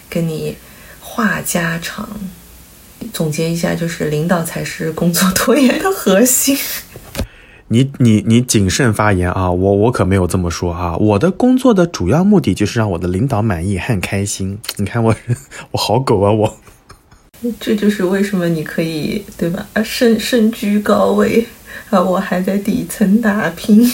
[0.09, 0.57] 跟你
[1.01, 2.09] 话家常。
[3.13, 6.57] 总结一下，就是领导才是工作拖延的核心。
[7.69, 9.51] 你你你谨慎发言啊！
[9.51, 10.97] 我我可没有这么说啊！
[10.97, 14.57] 我的工作的主要目的就是让我的领导满意很开心。
[14.77, 15.15] 你看我
[15.73, 16.57] 我好狗啊我。
[17.61, 19.67] 这就是为什么你可以对吧？
[19.73, 21.45] 啊，身身居高位
[21.91, 23.93] 啊，我还在底层打拼。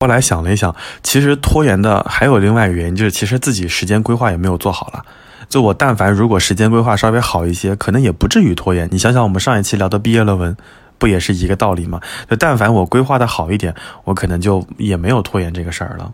[0.00, 5.04] 后来想了一想，其实拖延的还有另外一个原因，就是其实自己时间规划也没有做好了。
[5.48, 8.88] 就我但凡如果时间规划稍微好一些，可能也不至于拖延。
[8.92, 10.56] 你想想，我们上一期聊的毕业论文，
[10.98, 12.00] 不也是一个道理吗？
[12.28, 16.12] 就但凡我规划的好一点，我可能就也没有拖延这个事儿了。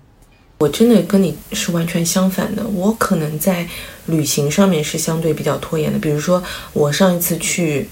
[0.58, 3.66] 我真的跟你是完全相反的，我可能在
[4.06, 5.98] 旅行上面是相对比较拖延的。
[5.98, 6.40] 比如说，
[6.72, 7.88] 我上一次去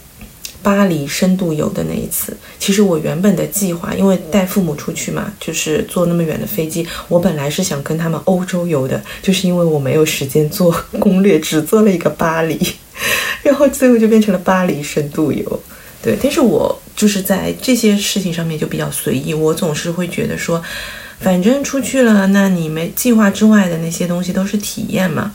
[0.62, 12.58] 巴黎深度游的那一次，其实我原本的计划，因为带父母出去嘛，就是坐那么远的飞机，我本来是想跟他们欧洲游的，就是因为我没有时间做攻略，只做了一个巴黎，
[13.42, 15.62] 然后最后就变成了巴黎深度游。
[16.02, 20.62] 对，但是我就是在这些事情上面就比较随意，我总是会觉得说。
[21.22, 25.34] 反正出去了，那你没计划之外的那些东西都是体验嘛，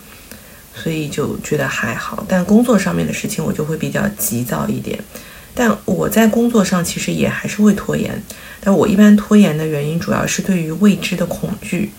[0.75, 2.23] 所以就觉得还好。
[2.27, 4.99] 但工作上面的事情我就会比较急躁一点。
[5.53, 8.21] 但我在工作上其实也还是会拖延，
[8.59, 11.91] 但我一般拖延的原因主要是对于未知的恐惧。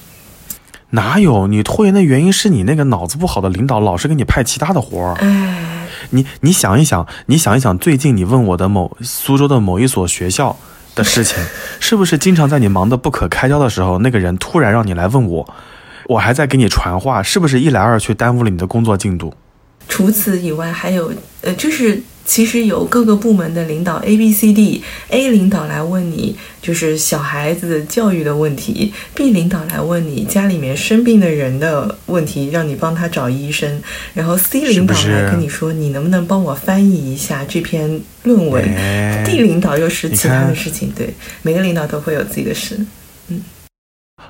[0.91, 5.15] 哪有你拖延的原因是你那个脑子不好的领导老是给你派其他的活儿？
[5.21, 10.57] 哎，你你想一想，你想一想，最近你问我的某苏州的某一所学校。
[10.95, 11.37] 的事情，
[11.79, 15.47] 是不是经常在你忙得不可开交的时候，那个人突然让你来问我，
[16.09, 19.35] 我还在给你传话，是不是一来二去耽误了你的工作进度？
[19.89, 22.03] 除此以外，还有呃，就是。
[22.29, 33.81] 其实有各个部门的领导 A、B、C、D，A 领导来问你就是小孩子教育的问题，B 领导来问你家里面生病的人的问题，让你帮他找医生，
[34.13, 38.65] 然后 C 领导来跟你说你能不能帮我翻译一下这篇论文
[39.25, 42.77] ，D 领导又是其他的事情，对，每个领导都会有自己的事，
[43.29, 43.41] 嗯。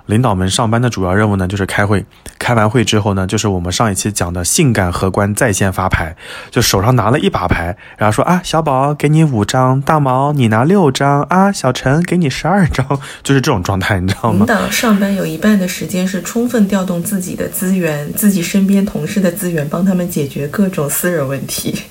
[0.06, 2.04] 领导们上班的主要任务呢，就是开会。
[2.38, 6.16] 开完会之后呢，就是我们上一期讲的性感荷官在线发牌，
[6.50, 12.86] 就手上拿了一把牌，然后说啊，小宝给你五张，大毛你拿六张啊，小陈给你十二张，
[13.24, 14.46] 就是这种状态，你知道吗？
[14.46, 21.82] 领导上班有一半的时间是充分调动自己的资源，自己身边同事的资源，帮他们解决各种私人问题。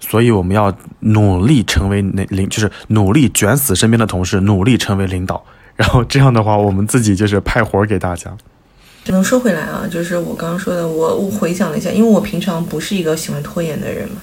[0.00, 5.44] 所以我们要努力成为那领，就是努力卷死身边的同事，努力成为领导。
[5.78, 8.36] 然后这样的话，我们自己就是派活给大家。
[9.04, 14.16] 只能说回来啊，就是我刚刚说的，我我回想了一下，因为我平常不是一个喜欢拖延的人嘛，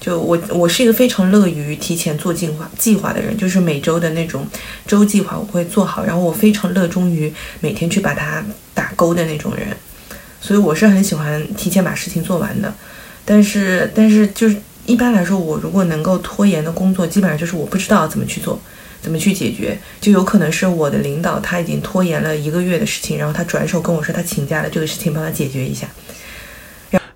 [0.00, 4.46] 就我我是一个非常乐于提前做计划计划的人，就是每周的那种
[4.86, 9.66] 周计划我会做好，然后我非常热衷于每天去把它打勾的那种人，
[10.40, 12.72] 所以我是很喜欢提前把事情做完的。
[13.24, 18.58] 但是但是就是一般来说，我如果能够拖延的工作，基本上就是我不知道怎么去做。
[19.04, 19.78] 怎么去解决？
[20.00, 25.86] 就有可能是我的领导他已经拖延了一个月的事情，然后他转手跟我说他请假了，这个事情帮他解决一下。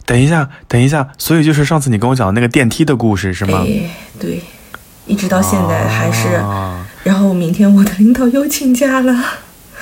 [0.04, 3.64] 等一下，等一下，所以就是上次你跟我讲的那个电梯的故事是吗？
[4.20, 4.42] 对，
[5.06, 6.28] 一直到现在还是。
[7.04, 9.24] 然后明天我的领导又请假了。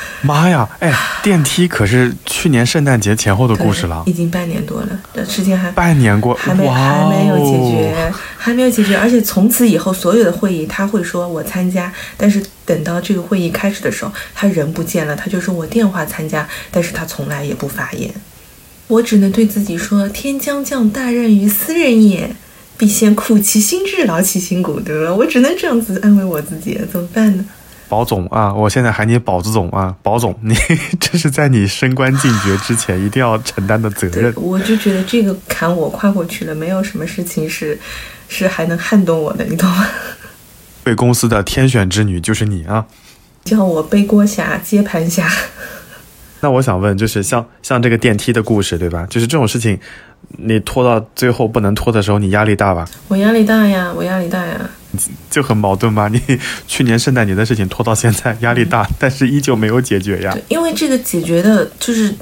[0.23, 0.69] 妈呀！
[0.81, 8.97] 哎，电梯可是去年圣诞节前后的故事了，已经半年多了，这事情还半年过，还没还没有解决，还没有解决。
[8.97, 18.11] 而且从此以后，所有的会议他会说我参加，但是等到这个会议开始的时候，他人不见了，他就说我电话参加，但是他从来也不发言。
[18.89, 22.37] 我只能对自己说：天将降大任于斯人也，
[22.79, 25.13] 必先苦其心志，劳其筋骨，对吧？
[25.13, 27.45] 我只能这样子安慰我自己，怎么办呢？
[27.89, 30.55] 保总啊，我现在喊你宝子总啊，宝总，你
[31.01, 34.33] 这是在你升官进爵之前一定要承担的责任。
[34.37, 37.79] 我就觉得这个坎我跨过去了，没有什么事情是
[38.29, 39.87] 是还能撼动我的，你懂吗？
[40.85, 42.87] 贵公司的天选之女就是你啊！
[43.45, 45.29] 叫我背锅侠、接盘侠。
[46.41, 49.07] 那我想问，就是像像这个电梯的故事，对吧？
[49.09, 49.79] 就是这种事情，
[50.37, 52.87] 你拖到最后不能拖的时候，你压力大吧？
[53.09, 54.61] 我压力大呀，我压力大呀。
[55.31, 56.09] 就很矛盾吧？
[56.09, 56.21] 你
[56.67, 60.33] 去年圣诞节的事情拖到现在，压力大，但是依旧没有解决呀。
[60.33, 62.15] 对，因为这个解决的就是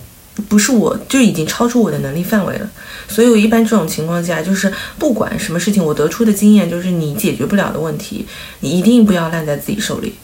[0.48, 2.68] 不是我，就已经超出我的能力范围了。
[3.08, 8.26] 所以我一般这种情况下，就是不管什么事情，我得出的经验就是，你解决不了的问题，
[8.60, 10.14] 你一定不要烂在自己手里。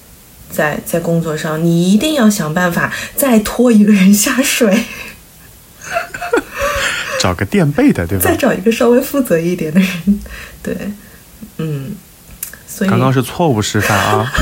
[0.50, 4.84] 在在工作上，你一定要想办法再拖一个人下水，
[7.20, 8.24] 找个垫背的，对吧？
[8.26, 10.20] 再找一个稍微负责一点的人，
[10.60, 10.76] 对，
[11.58, 11.92] 嗯。
[12.86, 14.32] 刚刚是错误示范啊！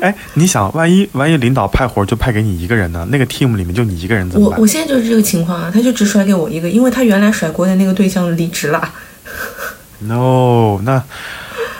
[0.00, 3.04] 哎，你想，万一万一领导派活就派给你一个人呢？
[3.10, 4.56] 那个 team 里面就你一个人怎么办？
[4.56, 8.94] 我我现在就是这个情况啊，他就只甩给我一个，因为他原来甩锅的那个对象离职了。
[9.98, 11.02] No，那，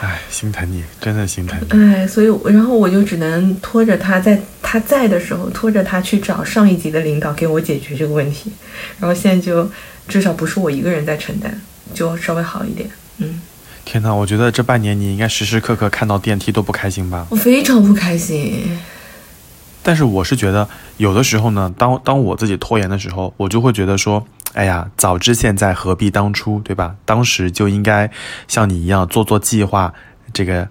[0.01, 1.61] 哎，心疼你，真的心疼。
[1.71, 8.51] 哎，所以然后我就只能拖着他在他在的时候，拖着他去找上一级的领导给我解决这个问题。
[8.99, 9.71] 然后现在就
[10.09, 11.53] 至少不是我一个人在承担，
[11.94, 12.90] 就稍微好一点。
[13.18, 13.40] 嗯。
[13.88, 17.27] 天哪，我觉得这半年你应该时时刻刻看到电梯都不开心吧？
[17.31, 18.79] 我非常不开心。
[19.83, 26.96] 但是我是觉得，有的时候呢，当当我自己拖延的时候，我就会觉得说，哎呀，早知现在何必当初，对吧？
[27.07, 28.11] 当时就应该
[28.46, 29.94] 像你一样做做计划，
[30.35, 30.68] 这个。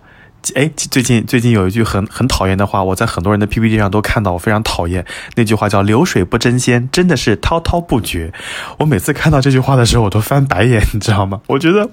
[0.55, 5.05] 哎，最近最近有一句很很讨厌的话，我在很多人的 PPT 上都看到，我非常讨厌
[5.35, 8.33] 那句话叫“流水不争先”，真的是滔滔不绝。
[8.79, 11.41] 我每次看到这句话的时候，我都翻白眼，你知道吗？
[11.47, 11.89] 我觉得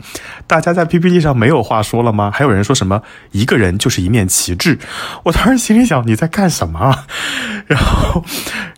[0.47, 2.31] 大家在 PPT 上没有话说了吗？
[2.33, 4.79] 还有人说什么一个人就是一面旗帜，
[5.25, 7.05] 我当时心里想你在干什么？
[7.67, 8.25] 然后，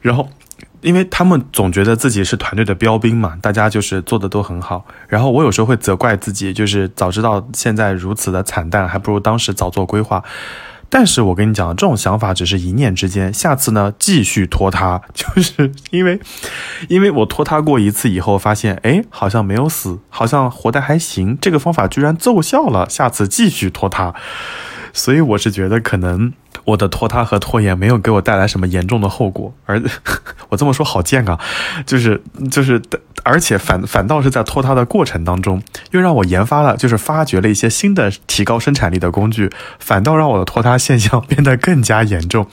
[0.02, 0.28] 然后。
[0.80, 4.86] 因为他们总觉得自己是团队的标兵嘛，大家就是做的都很好。
[5.08, 10.22] 然后我有时候会责怪自己，就是早知道现在如此的惨淡，还不如当时早做规划。
[10.88, 13.34] 但是我跟你讲，这种想法只是一念之间。
[13.34, 16.20] 下次呢，继续拖沓，就是因为，
[16.88, 22.88] 因为我拖沓过一次以后，发现哎，好像没有死，好像活得还行，这个方法居然奏效了。
[22.88, 24.14] 下次继续拖沓。
[24.96, 26.32] 所以我是觉得，可能
[26.64, 29.80] 我的拖沓和拖延没有给我带来什么严重的后果，而
[30.48, 31.38] 我这么说好贱啊，
[31.84, 32.80] 就是就是，
[33.22, 42.46] 而且反反倒是在拖沓的过程当中，又让我研发了，就是发掘了一些新的提高生产力的工具，反倒让我的拖沓现象变得更加严重。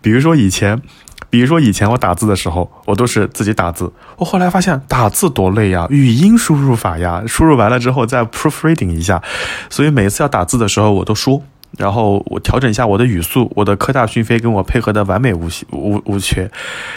[0.00, 0.80] 比如说以前，
[1.28, 9.20] 比如说以前我打字的时候，我都是自己打字，我后来发现打字多累呀，语音输入法呀，输入完了之后再 proofreading 一下，
[9.68, 11.42] 所以每次要打字的时候，我都说。
[11.78, 16.50] 然后我调整一下我的语速，我的科大讯飞跟我配合的完美无无无缺。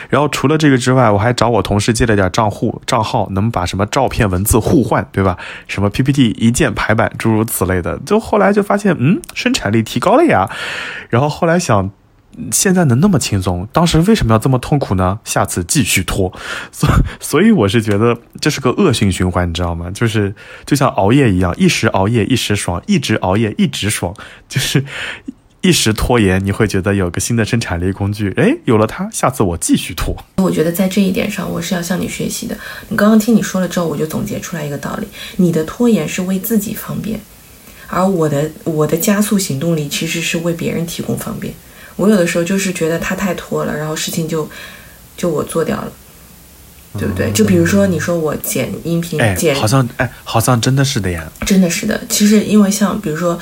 [0.09, 5.37] 然后除了这个之外，我还找我同事借了点账户账号，能把什么照片、文字互换，对吧？
[5.67, 7.99] 什么 PPT 一键排版，诸如此类的。
[8.05, 10.49] 就后来就发现，嗯，生产力提高了呀。
[11.09, 11.91] 然后后来想。
[12.51, 15.19] 现在能那么轻松，当时为什么要这么痛苦呢？
[15.23, 16.31] 下次继续拖，
[16.71, 19.89] 所所以我是觉得这是个恶性循环，你知道吗？
[19.91, 20.33] 就是
[20.65, 24.13] 就像熬夜一样，一时熬夜一时爽，一直熬夜一直爽，
[24.49, 24.83] 就是
[25.61, 30.15] 一时拖延，你会觉得有个新的生产力工具，哎，有了它，下次我继续拖。
[30.37, 32.57] 我觉得在这一点上，我是要向你学习的。
[32.89, 37.17] 你刚刚听你说了之后，我就总结出来一个道理：你的拖延是为自己方便，
[37.87, 41.53] 而我的我的加速行动力其实是为别人提供方便。
[41.95, 44.49] 我有的时候就是觉得他太拖了，然后事情就
[45.15, 45.91] 就我做掉了，
[46.97, 47.31] 对不对？
[47.31, 52.01] 就比如说你说我剪音频，剪好像哎，好像真的是的呀，真的是的。
[52.09, 53.39] 其实因为像比如说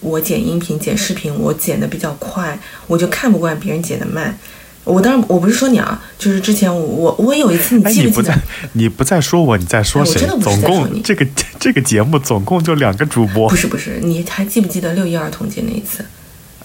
[0.00, 4.36] 我剪音频、剪视频，我剪的比较快，我就看不惯别人剪的慢。
[4.84, 8.34] 我当然我不是说你啊，就是之前我我有一次你记不记得？
[8.72, 10.26] 你不在说我，你在说谁？
[10.40, 11.24] 总共这个
[11.60, 16.04] 这个节目总共就两个主播，不是不是，你还记不记得六一儿童节那一次？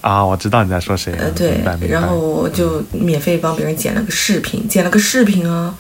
[0.02, 1.14] 啊，我知道你在说谁。
[1.14, 5.76] 呃，对，然后我就免费帮别人剪了个视频，剪了个视频啊。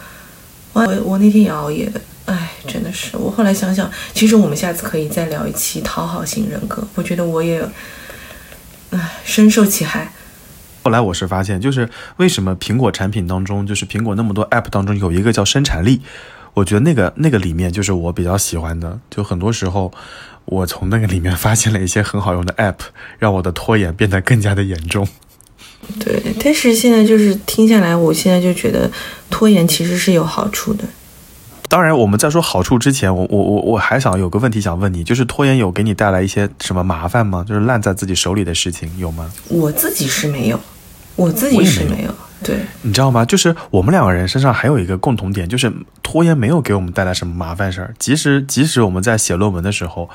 [0.73, 3.15] 我我那天也熬夜的，哎，真的是。
[3.17, 6.87] 我后来想想，其实我们下次可以再聊一期讨好型人格。
[6.95, 7.61] 我觉得我也，
[8.91, 10.11] 唉，深受其害。
[10.83, 16.01] 后来我是发现，就是为什么苹果产品当中，就是苹果那么多 App 当中有一个叫生产力，
[16.53, 19.91] 我觉得那个那个里面就是我比较喜欢的，就很多时候。
[20.47, 22.75] 我从那个里面发现了一些很好用的 App，
[23.19, 25.07] 让我的拖延变得更加的严重。
[25.99, 28.89] 对，但是现在就是听下来，我现在就觉得
[29.29, 30.83] 拖延其实是有好处的。
[31.69, 37.45] 当然，我们在说好处之前，我我我我还想有个问题想问你，就是拖延有给你带来一些什么麻烦吗？
[37.47, 39.29] 就是烂在自己手里的事情有吗？
[39.49, 40.59] 我自己是没有，
[41.17, 42.15] 我自己是没有。
[42.43, 43.25] 对，你知道吗？
[43.25, 45.73] 就是我们两个人身上还有一个共同点，就是
[46.03, 47.95] 拖延没有给我们带来什么麻烦事儿。
[47.97, 50.07] 即使即使我们在写论文的时候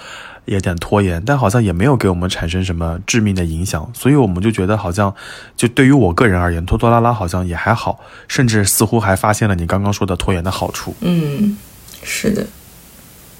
[0.44, 3.90] 有点拖延，但好像也没有给我们产生什么致命的影响。
[3.92, 5.12] 所以我们就觉得好像，
[5.56, 10.94] 就对于我个人而言，拖拖拉拉好像也还好，甚至似乎还发现了你刚刚说的拖延的好处。
[11.00, 11.56] 嗯，
[12.04, 12.46] 是的，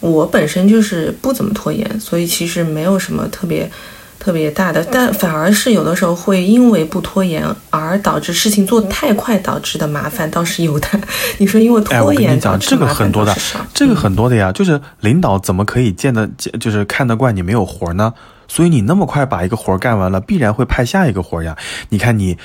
[0.01, 3.71] 我本身就是不怎么拖延，所以其实没有什么特别。
[4.23, 10.89] 特别大的，但反而是有的时候会因为不拖延而导致事情做太快导致的麻烦倒是有的。
[11.39, 13.37] 你说因为拖延讲这个很多的，
[13.75, 14.53] 这个很多的呀。
[14.53, 18.15] 就是领导怎么可以见得见，就是看得惯你没有活呢？
[18.47, 21.57] 所以你那么快把一个活干完了，必然会派下一个活呀。
[21.89, 22.39] 你看你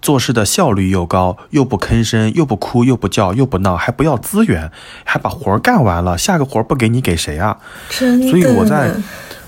[0.00, 4.70] 做事的效率又高，又不吭声，又不哭，又不叫，又不闹，还不要资源，
[5.04, 7.58] 还把活儿干完了，下个活儿不给你给谁啊？
[7.90, 8.30] 真的。
[8.30, 8.94] 所以我在。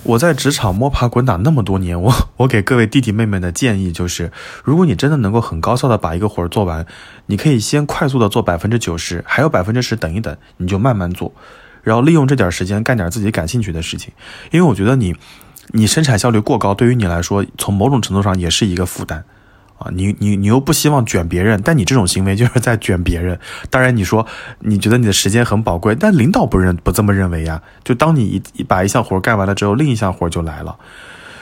[0.04, 4.30] 我在职场摸爬滚打那么多年，我我给各位弟弟妹妹的建议就是，
[4.62, 6.86] 如果你真的能够很高效的把一个活儿做完，
[7.26, 11.32] 你可以先快速的做百分之九十，还有百分之十等一等，你就慢慢做，
[11.83, 14.12] 然后利用这点时间干点自己感兴趣的事情，
[14.50, 15.16] 因为我觉得你，
[15.68, 19.24] 你生产效率过高，对于你来说，从某种程度上也是一个负担。
[19.85, 23.38] 啊，你你你又不希望卷别人，但你这种行为就是 在卷别人。
[23.68, 24.26] 当然，你说
[24.60, 27.60] 你觉得你的时间很宝贵，但领导不认不这么认为呀。
[27.85, 30.76] 就当你一把一项活干完了之后，另一项活就来了。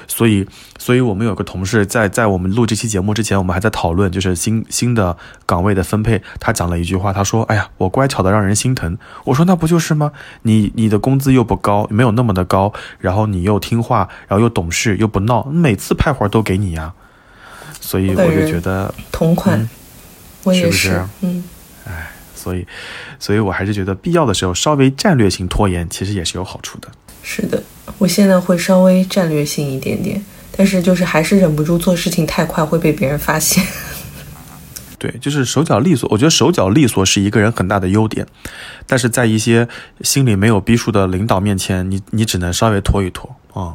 [0.09, 0.47] 所以，
[0.79, 5.17] 所以我们有个同事在在我们录这期节目之前，我们还在讨论，就是新新的
[5.47, 6.21] 岗位的分配。
[6.39, 10.13] 他讲了一句话，他说：“哎呀，我乖巧的让人心疼。”我说：“那不就是吗？
[10.43, 16.93] 你你的工资又不高，没有那么的高，然后你又听话，然后又懂事，又不闹，每次派活都给你呀。”
[17.93, 19.69] 所以我就觉得同款，
[20.45, 21.45] 我也是，嗯，
[21.85, 22.67] 哎，所以，
[23.19, 26.89] 所以我还是觉得必要的时候稍微战略性拖延，其实也是有好处的。
[27.23, 27.63] 是的，
[27.99, 30.25] 我现在会稍微战略性一点点，
[30.57, 33.63] 但是就是还是忍不住做事情太快会被别人发现。
[34.99, 36.09] 对，就是手脚利索。
[36.11, 38.27] 我觉得手脚利索是一个人很大的优点，
[38.87, 39.69] 但是在一些
[40.01, 43.75] 心里没有逼数的领导面前，你你只能稍微拖一拖啊。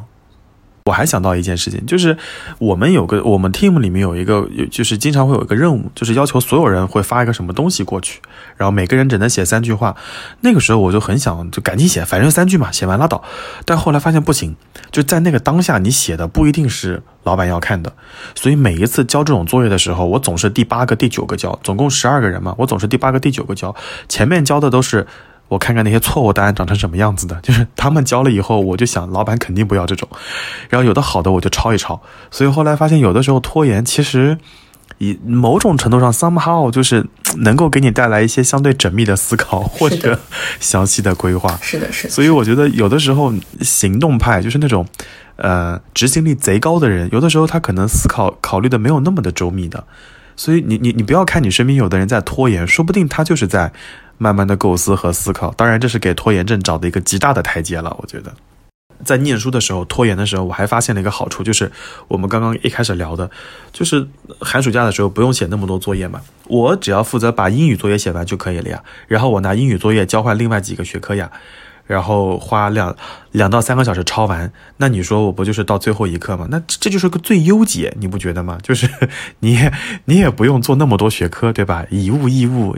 [0.88, 2.16] 我还想到一件事情，就是
[2.58, 8.20] 我们有个我们 team 里面有一个，就是经常会有一个任务，就是要求所有人会发一个什么东西过去，
[8.56, 9.94] 然后每个人只能写三句话。
[10.40, 13.22] 那个时候我就很想就赶紧写，反正三句嘛，写完拉倒。
[13.66, 14.56] 但后来发现不行，
[14.90, 17.92] 就在那个当下，你写的不一定是老板要看的，
[18.34, 23.76] 所以每一次交这种作业的时候，我总是第八个、第九个交，总共十二个人嘛，我总是第八个、第九个交，
[24.08, 25.06] 前面交的都是。
[25.48, 30.08] 我看看那些错误答案长成什么样子的， 就是他们教了以后，我就想老板肯定不要这种，
[30.68, 32.00] 然后有的好的我就抄一抄。
[32.30, 34.36] 所以后来发现，有的时候拖延其实
[34.98, 37.06] 以某种程度上 somehow 就是
[37.38, 40.20] 能够给你带来一些相对缜密的思考或者
[40.60, 41.58] 详细的规划。
[41.62, 42.10] 是的，是的。
[42.10, 43.32] 所以我觉得有的时候
[43.62, 44.86] 行动派就是那种
[45.36, 49.84] 呃执行力贼高的人，有的时候他可能思考考虑的没有那么的周密的。
[50.36, 53.72] 所以你你你不要看你身边有的人在拖延，说不定他就是在。
[54.18, 57.96] 慢慢的构思和思考，当然这是给拖延症找的一个极大的台阶了。
[58.00, 58.34] 我觉得，
[59.04, 61.70] 在念书的时候拖延的时候，我还发现了一个好处，就是
[62.08, 63.30] 我们刚刚一开始聊的，
[63.72, 64.06] 就是
[64.40, 68.82] 寒暑假的时候不用写那么多作业嘛，我只要负责把英语作业写完就可以了呀。
[69.06, 71.30] 然后我拿英语作业交换另外几个学科呀，
[71.86, 72.96] 然后花两
[73.30, 76.48] 两到三个小时抄完，那你说我不就是到最后一刻吗？
[76.50, 78.58] 那这就是个最优解，你不觉得吗？
[78.64, 78.90] 就是
[79.38, 79.70] 你
[80.06, 81.86] 你也不用做那么多学科，对吧？
[81.90, 82.76] 以物易物。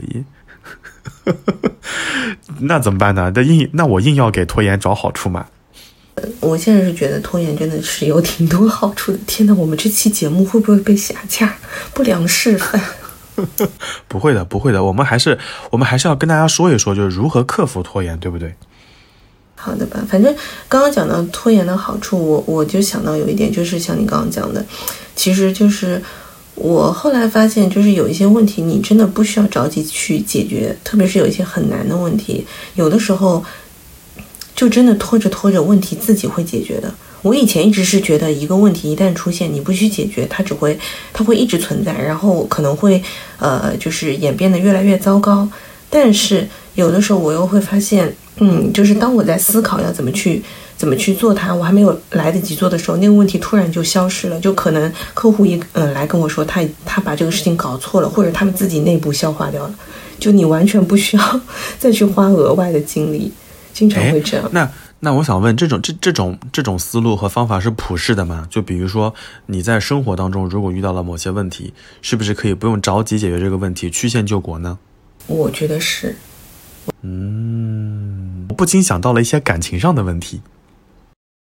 [2.61, 3.31] 那怎么办呢？
[3.35, 5.45] 那硬那我硬要给拖延找好处嘛？
[6.39, 9.17] 我现在是觉得拖延真的是有挺多好处的。
[9.25, 11.57] 天哪，我们这期节目会不会被下架？
[11.93, 12.79] 不良示范？
[14.07, 14.83] 不会的，不会的。
[14.83, 15.39] 我们还是
[15.71, 18.53] 我们还是要跟大家说一说，就是如何克服拖延，对不对？
[19.55, 20.03] 好的吧。
[20.07, 20.35] 反正
[20.67, 24.63] 刚刚讲到拖延的好处，我我就想到有一点，就是像你刚刚讲的，
[25.15, 26.01] 其实就是。
[26.55, 32.45] 我后来发现，就是有一些问题，你真的不需要着急去解决，特别是有一些很难的问题，
[32.75, 33.43] 有的时候
[34.55, 36.93] 就真的拖着拖着，问题自己会解决的。
[37.23, 40.77] 我以前一直是觉得，一个问题一旦出现，你不去解决，它只会，
[41.13, 43.01] 它会一直存在，然后可能会，
[43.37, 45.47] 呃，就是演变得越来越糟糕。
[45.89, 50.41] 但是有的时候，我又会发现，嗯，就是当我在思考要怎么去。
[50.77, 51.53] 怎么去做它？
[51.53, 54.39] 我还没有来得及做的时候，那个问题突然就消失了。
[54.39, 59.75] 就可能客户一嗯来跟我说，他他把这个事情搞错了，或者他们自己内部消化掉了。
[60.19, 61.41] 就你完全不需要
[61.77, 63.31] 再去花额外的精力，
[63.71, 64.49] 经常会这样。
[64.53, 64.67] 那
[65.01, 68.47] 那我想问，这种这这种这种思路和方法是普世的吗？
[68.49, 69.13] 就比如说
[69.45, 74.79] 你在生活当中如果遇到了某些问题，是不是可以不用着急解决这个问题，曲线救国呢？
[75.27, 76.15] 我觉得是。
[77.01, 80.41] 嗯，我不禁想到了一些感情上的问题。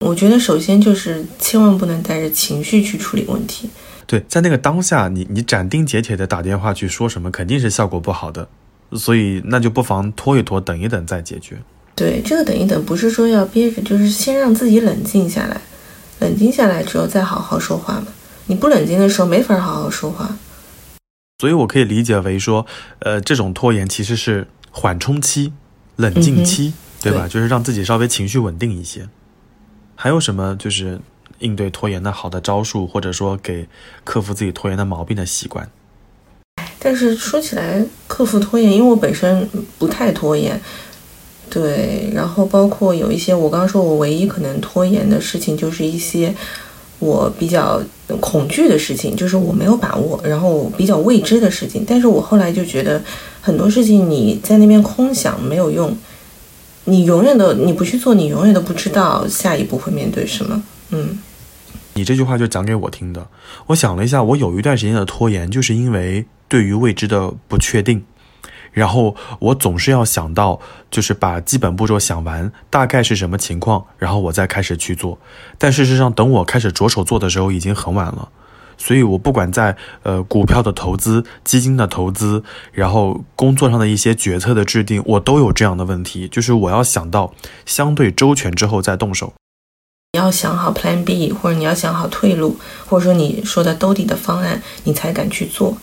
[0.04, 3.70] 我觉得首先就是千万不能带着情绪去处理问题。
[4.06, 8.48] 对，在那个当下，你你斩钉截铁的打电话去说什么，肯定是效果不好的。
[8.94, 11.56] 所以那就不妨拖一拖，等一等再解决。
[11.94, 15.60] 对，这个等一等不是说要憋着，就是先让自己冷静下来，
[16.18, 18.08] 冷静下来之后再好好说话嘛。
[18.46, 20.36] 你不冷静的时候没法好好说话。
[21.38, 22.66] 所以我可以理解为说，
[22.98, 25.52] 呃，这种拖延其实是缓冲期、
[25.96, 27.28] 冷静期，对吧？
[27.28, 29.08] 就是让自己稍微情绪稳定一些。
[29.94, 30.98] 还有什么就是
[31.38, 33.68] 应对拖延的好的招数，或者说给
[34.02, 35.70] 克服自己拖延的毛病的习惯？
[36.78, 39.48] 但是说起来，克服拖延，因为我本身
[39.78, 40.60] 不太拖延，
[41.48, 42.10] 对。
[42.12, 46.34] 然后包括有一些，我刚刚说我唯一可能拖延的事情，就是一些
[46.98, 47.80] 我比较
[48.20, 51.84] 恐惧的事情，就是我没有把握，然后比较未知的事情。
[51.86, 53.00] 但是我后来就觉得，
[53.42, 55.94] 很多事情你在那边空想没有用。
[56.84, 60.60] 你永远都你不去做，你永远都不知道下一步会面对什么。
[60.90, 61.16] 嗯，
[61.94, 63.28] 你这句话就讲给我听的。
[63.68, 68.04] 我想了一下，我有一段时间的拖延，就是因为对于未知的不确定，
[68.72, 75.16] 然后我总是要想到，就是把基本步骤想完，大概是什么情况，然后我再开始去做。
[75.58, 78.28] 但事实上，等我开始着手做的时候，已经很晚了。
[78.82, 87.32] 所以，我不管在呃股票的投资、基金的投资，然后工作上的一些决策的制定，我都有这样的问题，就是我要想到
[87.64, 89.34] 相对周全之后再动手。
[90.14, 92.56] 你要想好 Plan B，或者你要想好退路，
[92.86, 95.76] 或者说你说的兜底的方案，你才敢去做。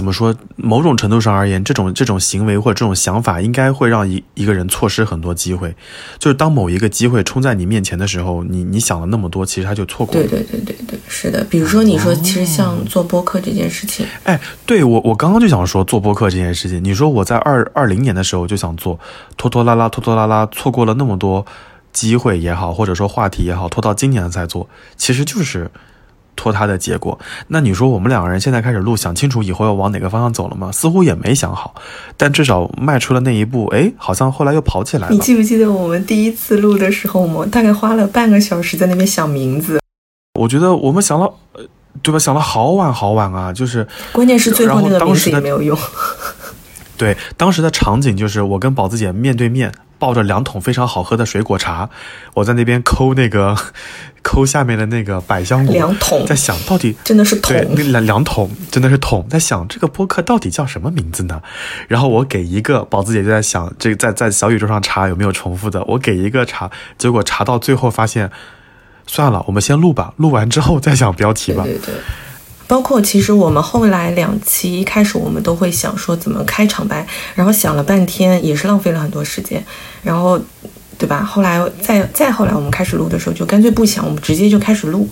[0.00, 0.34] 怎么说？
[0.56, 5.76] 某种程度上而言，这种这种行为或者这种想法，应该会让一一个人错失很多机会。
[6.18, 10.26] 就是当某一个机会冲在你面前的时候，你你想了那么多，其实他就错过了。
[10.26, 11.44] 对对对对对，是的。
[11.50, 16.82] 比如说你说，其实像做播客这件事情，哎，对我我刚刚就想说做播客这件事情。
[16.82, 18.98] 你说我在二二零年的时候就想做，
[19.36, 21.44] 拖拖拉拉拖拖拉拉，错过了那么多
[21.92, 25.70] 机会也好，或者说话题也好，拖到今年才做，其实就是。
[26.40, 27.18] 拖沓的结果，
[27.48, 30.72] 那你说我们两个人现在开始录，想清楚以后要往哪个方向走了吗？
[30.72, 31.74] 似乎也没想好，
[32.16, 35.12] 但至少迈出了那一步，哎，好像后来又跑起来了。
[35.12, 39.78] 你记不记得我们第一次录的时候，我们大概花了半个小时在那边想名字？
[40.40, 41.30] 我觉得我们想了，
[42.00, 42.18] 对吧？
[42.18, 45.76] 想了好晚好晚啊，就是关键是最后那个名字也没有用。
[46.96, 49.70] 对，当时的场景就是我跟宝子姐面对面。
[50.00, 51.90] 抱着两桶非常好喝的水果茶，
[52.32, 53.54] 我在那边抠那个，
[54.22, 55.74] 抠下面的那个百香果。
[55.74, 61.42] 两桶，在想到底真的是桶，两两桶真的是桶，在想这个播客到底叫什么名字呢？
[61.88, 68.30] 然后我给一个宝子姐就在想，这个在在小宇宙上查有没有重复的，我给一个查，结果查到最后发现，
[69.06, 71.64] 算了，我们先录吧，录完之后再想标题吧。
[71.64, 71.94] 对对。
[72.68, 77.04] 包括其实我们后来两期一开始我们都会想说怎么开场白，
[77.34, 79.60] 然后想了半天也是浪费了很多时间，
[80.04, 80.40] 然后，
[81.00, 81.22] 对吧？
[81.24, 85.08] 后来再再后来我们开始录的时候就干脆不想，我们直接就开始录。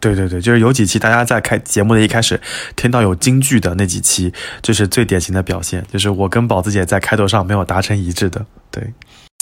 [0.00, 2.40] 对对对，就是有几期大家在开节目的一开始
[2.74, 8.82] 听到有京剧的那几期，就是最典型的表现，就是我跟宝子姐在开头上没有达成一致的，对。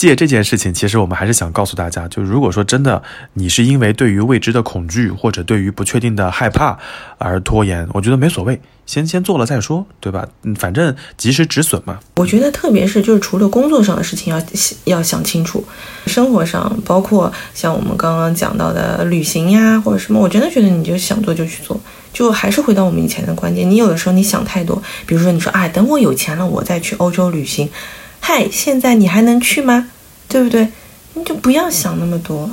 [0.01, 6.79] 借这件事情，其实我们还是想告诉大家，就如果说真的你是因为对于未知的恐惧或者对于不确定的害怕
[7.19, 10.27] 而拖延，我觉得没所谓，先先做了再说，对吧？
[10.41, 11.99] 嗯，反正及时止损嘛。
[12.15, 14.41] 我觉得特别是就是除了工作上的事情要
[14.85, 15.63] 要想清楚，
[16.07, 21.79] 生活上包括像我们刚刚讲到的旅行呀或者什么，我真的觉得你就想做就去做，
[22.11, 27.69] 就还是回到我们以前的观点，你有的时候你想太多，比如说你说哎，等我有钱了我再去欧洲旅行。
[28.23, 29.89] 嗨，现在你还能去吗？
[30.29, 30.69] 对不对？
[31.15, 32.49] 你就不要想那么多，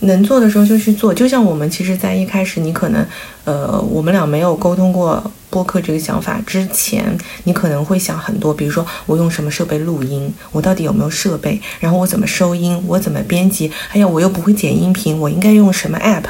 [0.00, 1.12] 能做的时候就去做。
[1.12, 3.04] 就像我们其实，在一开始，你可能，
[3.44, 16.26] 呃，我们俩没有沟通过播客这个想法之前，你可能会想很多，比如说我用什么设备录音，我到底有没有设备，然后我怎么收音，我怎么编辑，哎呀，我又不会剪音频，我应该用什么 app？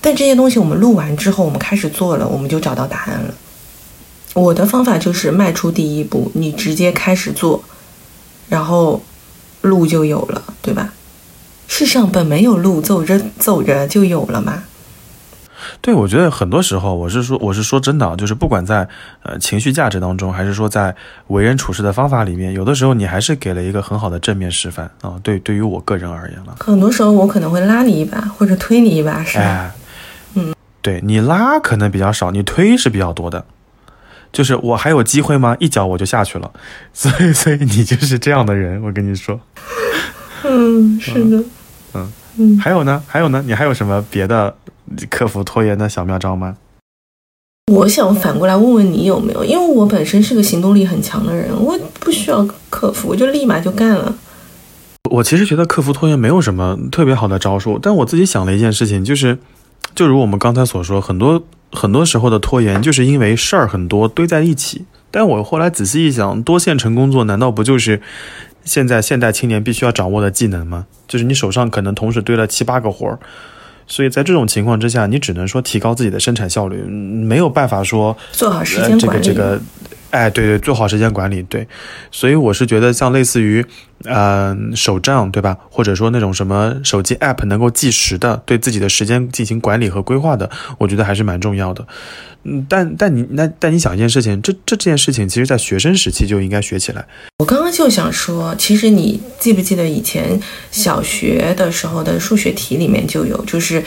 [0.00, 3.34] 但这些东西我们录完之后，我们开始做了，我们就找到答案了。
[4.34, 7.62] 我的方法就是迈出第一步，你直接开始做。
[8.52, 9.00] 然后，
[9.62, 10.92] 路就有了，对吧？
[11.68, 14.64] 世上本没有路，走着走着就有了嘛。
[15.80, 18.86] 对，我觉得很多时候，我是说，我是说真的，就是不管在
[19.22, 20.94] 呃情绪价值当中，还是说在
[21.28, 25.18] 为人处事的方法里面，有的时候你还是给了一个很好的正面示范啊。
[25.22, 29.72] 对，对于我个人而言了，很多时候我可能会拉你一把，或者推你一把，是吧？
[30.34, 33.42] 嗯，对你拉可能比较少，你推是比较多的。
[34.32, 35.54] 就是我还有机会吗？
[35.60, 36.50] 一脚我就下去了，
[36.94, 39.38] 所以所以你就是这样的人，我跟你说。
[40.44, 41.44] 嗯，是的。
[41.94, 43.02] 嗯嗯，还有呢？
[43.06, 43.44] 还有呢？
[43.46, 44.56] 你还有什么别的
[45.10, 46.56] 克服拖延的小妙招吗？
[47.70, 54.14] 我想反过来问问你有没有，因为我本身是个行动力很强的人，我不需要克服，我就立马就干了。
[55.10, 59.38] 我其实觉得克服拖延没有什么特别好的招数，但我自己想了一件事情，就是，
[59.94, 61.42] 就如我们刚才所说，很多。
[61.72, 64.84] 很多时候的拖延，就是因为事儿很多堆在一起。
[65.10, 68.00] 但我后来仔细一想，多线程工作难道不就是
[68.64, 70.86] 现在现代青年必须要掌握的技能吗？
[71.08, 73.18] 就是你手上可能同时堆了七八个活儿，
[73.86, 79.22] 所以在这种情况之下，你只能说提高自己的生产效率，没有办法说做好时间管理。
[79.22, 79.60] 这个这个。
[80.12, 81.66] 哎，对对，做好时间管理，对，
[82.10, 83.64] 所以我是觉得像类似于，
[84.04, 85.56] 嗯，手账，对吧？
[85.70, 91.86] 或者说那种什么手机 app 能够计时的，对自己的时间进行管理和规划的，我觉得还是蛮重要的。
[92.44, 97.06] 嗯，但但你那但你想一件事情，这这件事情，其实在学生时期就应该学起来。
[97.38, 100.38] 我刚刚就想说，其实你记不记得以前
[100.70, 103.82] 小学的时候的数学题里面就有，就是。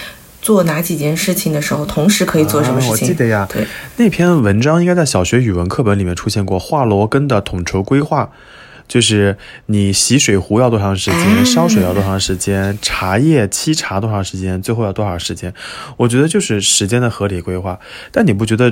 [0.45, 2.91] 做哪几件事情的时候，同时可以做什么事情？
[2.91, 3.65] 我记得呀，对，
[3.97, 6.59] 那篇文章应该在小学语文课本里面出现过。
[6.59, 8.29] 华罗庚的统筹规划，
[8.87, 15.51] 就是你洗水壶要多长时间，烧水要多长时间，茶叶沏茶多长时间，最后要多少时间？
[15.97, 17.79] 我觉得就是时间的合理规划。
[18.11, 18.71] 但你不觉得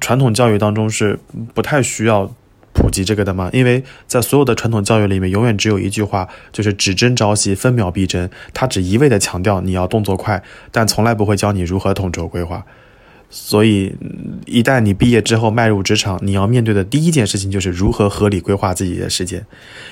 [0.00, 1.18] 传统教育当中是
[1.52, 2.34] 不太需要？
[2.72, 3.50] 普及这个的吗？
[3.52, 8.28] 因为在所有的传统教育里面，永远只有一句话，就是只争朝夕，分秒必争。
[8.52, 12.64] 他只一味的强调你要动作快，但从来不会教你如何统筹规划。
[13.30, 13.94] 所以，
[14.46, 19.46] 一旦你毕业之后迈入职场，你要面对的第一件事情就是如何合理规划自己的时间，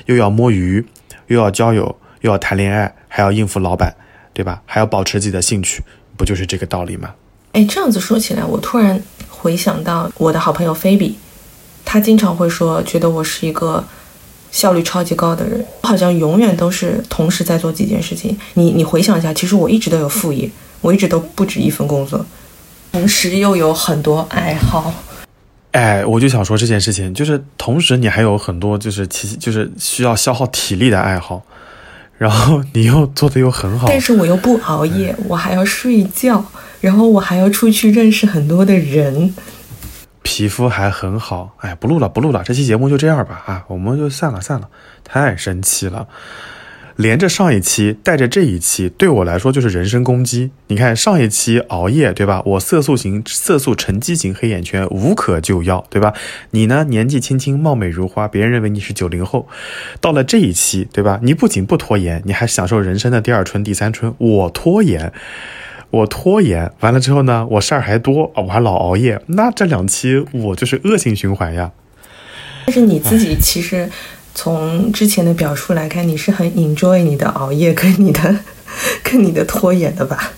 [0.06, 0.84] 又要摸鱼，
[1.28, 3.94] 又要交友，又要谈恋爱，还要应付老板。
[4.32, 4.62] 对吧？
[4.64, 5.82] 还要保持自己的兴趣，
[6.16, 7.12] 不就是这个道理吗？
[7.52, 11.18] 哎，这样子说起来，我突然回想到我的好朋友菲比，
[11.92, 13.84] 他经常会说，觉得我是一个
[14.52, 18.38] 效率超级高的人，好像永远都是同时在做几件事情。
[18.54, 20.48] 你你回想一下，其实我一直都有副业，
[20.82, 22.24] 我一直都不止一份工作，
[22.92, 24.94] 同时又有很多爱好。
[25.72, 31.42] 哎，我就想说这件事情，就是同时你还有很多就是其就是需要消耗体力的爱好，
[32.16, 36.44] 然后你又做的又很好，但是我又不熬夜，我还要睡觉，
[36.80, 39.34] 然后我还要出去认识很多的人，
[40.22, 41.56] 皮肤还很好。
[41.58, 44.68] 哎，不录了，不录了，这期节目就这样吧啊，我们就散了，散了，
[45.04, 46.08] 太生气了。
[46.96, 50.50] 连着上一期带着这一期，对我来说就是人身攻击。
[50.66, 52.42] 你看上一期熬夜，对吧？
[52.44, 56.12] 我色素型、色素沉积型黑眼圈无可救药，对吧？
[56.50, 59.48] 你呢，年纪轻轻，貌美如花，别人认为你是九零后。
[59.98, 61.20] 到了这一期，对吧？
[61.22, 64.14] 你不仅不拖延，你还享受人生的第二春、第三春。
[64.18, 65.10] 我拖延，
[65.90, 69.20] 我拖延完了之后呢，我事儿还多，我还老熬夜。
[69.26, 71.72] 那这两期我就是恶性循环呀。
[72.66, 73.90] 但是你自己其实。
[74.32, 78.36] 从之前的表述来看，你是很 enjoy 你的熬夜跟你的
[79.02, 80.30] 跟你的拖延的吧？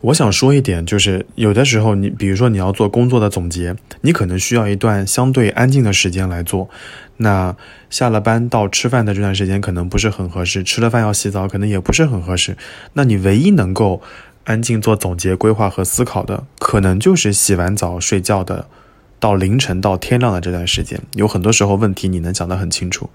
[0.00, 6.70] 我想说一点，就是有的时候你，比如说你要做工作的总结，你可能需要一段相对安静的时间来做。
[7.18, 7.54] 那
[7.90, 12.56] 下了班到吃饭的这段时间可能不是很合适，吃了饭要洗澡可能也不是很合适。
[12.94, 14.00] 那你唯一能够
[14.46, 18.66] 安静做总结、规划和思考的，可能就是洗完澡睡觉的。
[19.18, 23.08] 到凌晨到天亮的这段时间，有很多时候问题你能讲得很清楚。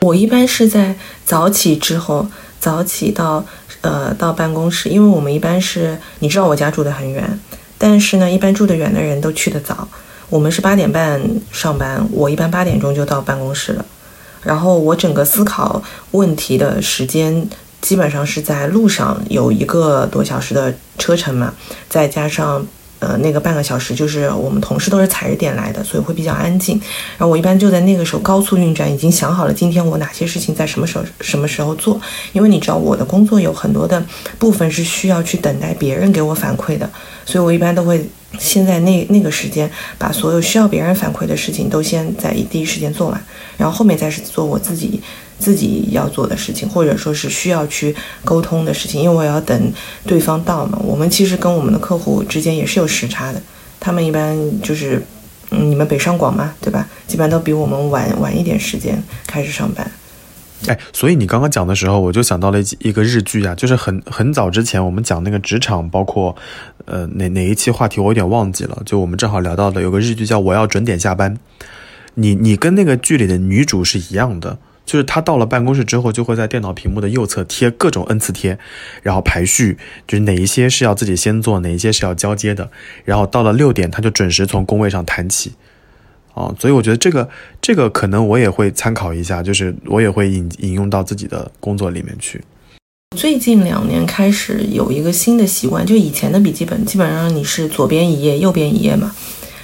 [0.00, 2.28] 我一般是在早起之后，
[2.60, 3.42] 早起到
[3.80, 7.40] 呃到办公室，因为我们一般是，你知道我家住得很远，
[7.78, 9.88] 但是呢，一般住得远的人都去得早。
[10.28, 11.20] 我们是八点半
[11.50, 13.84] 上班，我一般八点钟就到办公室了。
[14.42, 17.48] 然后我整个思考问题的时间，
[17.80, 21.52] 基本上是在路上有一个多小时的车程嘛，
[21.88, 22.66] 再加上。
[23.00, 26.76] 呃，那个半个小时就是我们同事都是踩着点来的，所以会比较安静。
[27.16, 32.00] 然后我一般就在那个时候高速运转，已经想好了今天我哪些事情在什么时候什么时候做。
[32.32, 34.04] 因为你知道我的工作有很多的
[34.40, 36.90] 部分是需要去等待别人给我反馈的，
[37.24, 38.04] 所以我一般都会
[38.36, 43.24] 先在那那个时间把所有需要别人反馈的事情都先在第一时间做完，
[43.56, 45.00] 然后后面再是做我自己。
[45.38, 49.72] 自己要做的事情，或者说是需要去沟通的事情，因为我要等
[50.04, 50.78] 对方到嘛。
[50.82, 53.40] 我们其实跟我们的客户之间也是有时差的，
[53.78, 55.02] 他们一般就是，
[55.50, 56.86] 嗯，你们北上广嘛，对吧？
[57.06, 59.90] 基本上都比我们晚晚一点时间开始上班。
[60.66, 66.34] 哎，所以你刚刚讲的时候，我就想到了一个日剧啊，就是很很早之前我们讲那个职场，包括
[66.84, 71.32] 呃哪哪一期话题我有点忘记了，就我们正好聊到的有个日剧叫《我要准点下班》，
[72.14, 74.58] 你你跟那个剧里的女主是一样的。
[74.88, 78.58] 就是他到了办公室之后，就会在电脑屏幕的右侧贴各种 N 次贴，
[79.02, 79.76] 然后排序，
[80.06, 82.70] 就是哪一些是要自己先做，哪一些是要交接的。
[83.04, 85.52] 然后到了六点，他就准时从工位上弹起。
[86.32, 87.28] 啊，所以我觉得这个
[87.60, 92.42] 这个可能我也会参考一下，就是我也会引引用到自己的工作里面去。
[93.16, 99.14] 最近两年开始有一个新的习惯，就以前的笔记本基本上你是左边一页，右边一页嘛。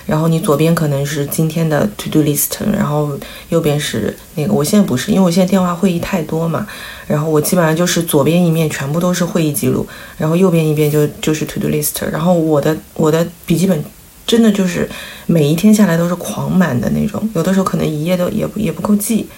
[0.07, 4.53] 然后你左边可能是今天的 to do list，然后右边是那个。
[4.53, 6.67] 我现在不是，因为我现在电话会议太多嘛。
[7.07, 9.87] 然后我基本上就是左边一面全部都是会议记录，
[10.17, 12.07] 然后右边一边就就是 to do list。
[12.11, 13.85] 然后我的我的笔记本
[14.27, 14.89] 真的就是
[15.27, 19.29] 每一天下来都是狂满的那种，有的时候可能一页都也也不够记。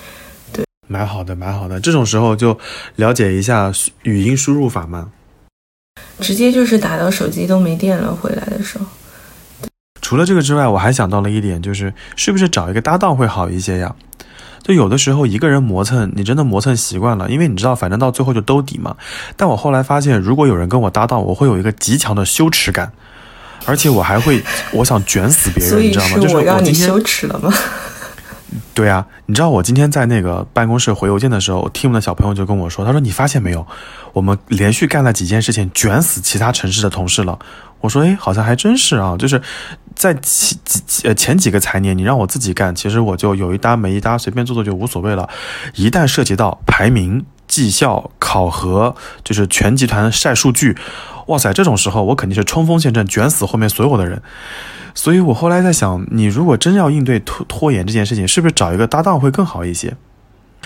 [0.52, 1.80] 对，蛮好的，蛮好的。
[1.80, 2.56] 这种时候就
[2.96, 5.10] 了解一下语音输入法嘛，
[6.20, 8.84] 直接就是打到手机都没电了，回来的时候。
[10.06, 13.92] 除了这个之外，我还想到了一点，就是是不是找一个搭档会好一些呀？
[14.62, 18.94] 就有的时候一个人磨蹭，你真的磨蹭习惯了，因为你知道，反正到最后就兜底嘛。
[19.36, 22.92] 但我后来发现，如果有人跟我搭档，我会有一个极强的羞耻感，
[23.64, 24.40] 而且我还会，
[24.70, 26.18] 我想卷死别人， 你知道吗？
[26.18, 27.52] 就是我让你羞耻了吗？
[28.74, 33.66] 对啊，你知道我今天在那个办公室回邮件的时候，team 的小朋友就跟我说，他说你发现没有，
[34.12, 37.36] 我们连续干了几件事情，卷死其他城市的同事了。
[37.80, 39.42] 我说，哎，好像还真是啊，就是。
[39.96, 45.28] 在前几呃前几个财年，你让我自己干，其实我就有一搭没一搭，随便做做就无所谓了。
[45.74, 48.94] 一旦涉及到排名、绩效、考核，
[49.24, 50.76] 就是全集团晒数据，
[51.28, 54.22] 哇塞，这种时候我肯定是冲锋陷阵，卷死后面所有的人。
[54.94, 59.96] 所以我后来在想，你如果真要应对拖拖延这件事情，是不是找一个搭档会更好一些？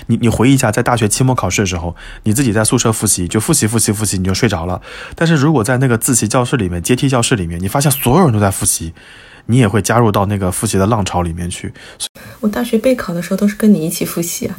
[0.06, 1.94] 你你回忆一下，在大学期末考试的时候，
[2.24, 4.80] 你自己在宿舍复习，就复习复习复习，你就睡着了。
[5.14, 8.92] 但是如果在那个自习教室里面、阶梯教室里面，你发现所有人都在复习，
[9.46, 11.72] 你也会加入到那个复习的浪潮里面去。
[12.40, 14.58] 我大学备考的时候都是跟你一起复习啊。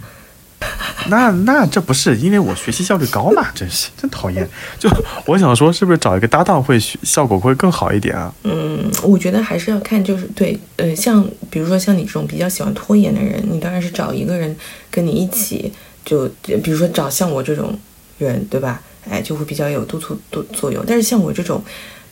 [1.10, 3.48] 那那这不是因为我学习效率高嘛？
[3.56, 4.48] 真是真讨厌。
[4.78, 4.90] 就
[5.26, 8.34] 我想说，是不是找一个搭档会效果会更好一点啊？
[8.44, 14.56] 嗯，我觉得还是要看，就是对，呃，像比如说像你这种比较喜欢拖延的人，你当然是找一个人
[14.92, 15.74] 跟你一起，
[16.06, 17.78] 就比如说找像我这种
[18.20, 18.82] 人，对吧？
[19.10, 20.84] 哎，就会比较有督促作作用。
[20.88, 21.64] 但是像我这种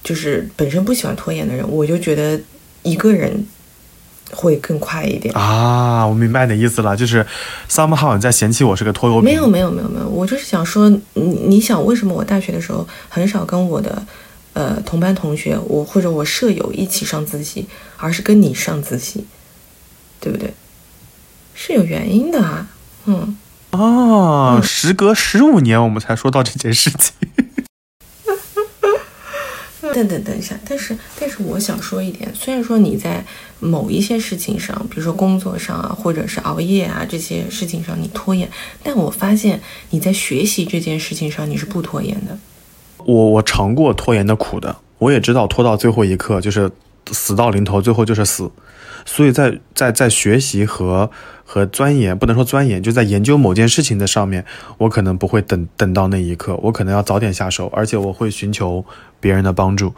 [0.04, 2.40] 就是本身不喜欢拖延的人，我就觉得
[2.82, 3.46] 一个人。
[4.32, 6.06] 会更快一点啊！
[6.06, 7.26] 我明白你的意思了，就是
[7.70, 9.24] somehow 你在嫌弃我是个拖油瓶。
[9.24, 14.02] 没有没有没有没有，我就是想说，你你想为什么我大学的时候很少跟我的
[14.54, 17.68] 呃同班同学，我或者我舍友一起上自习，
[17.98, 19.26] 而是跟你上自习，
[20.20, 20.54] 对不对？
[21.54, 22.68] 是有原因的啊，
[23.06, 23.38] 嗯。
[23.72, 27.29] 哦，时隔十五年，我们才说到这件事情。
[29.94, 33.24] 等等等一下，但是但是我想说一点，虽然说你在
[33.60, 38.50] 某一些事情上，比如说工作上啊，或者是熬夜啊这些事情上你拖延，
[38.84, 39.60] 但我发现
[39.90, 42.38] 你在学习这件事情上你是不拖延的。
[43.06, 46.70] 我我尝过拖延的苦的，我也知道拖到最后一刻就是
[47.12, 48.50] 死到临头，最后就是死。
[49.06, 51.10] 所以在在在学习和
[51.52, 54.46] 和钻研，不能说钻研，就在研究某件事情的上面，
[54.78, 58.86] 我可能不会等等到那一刻，我可能要早点下手，而且我会寻求
[59.20, 59.92] 别人的帮助，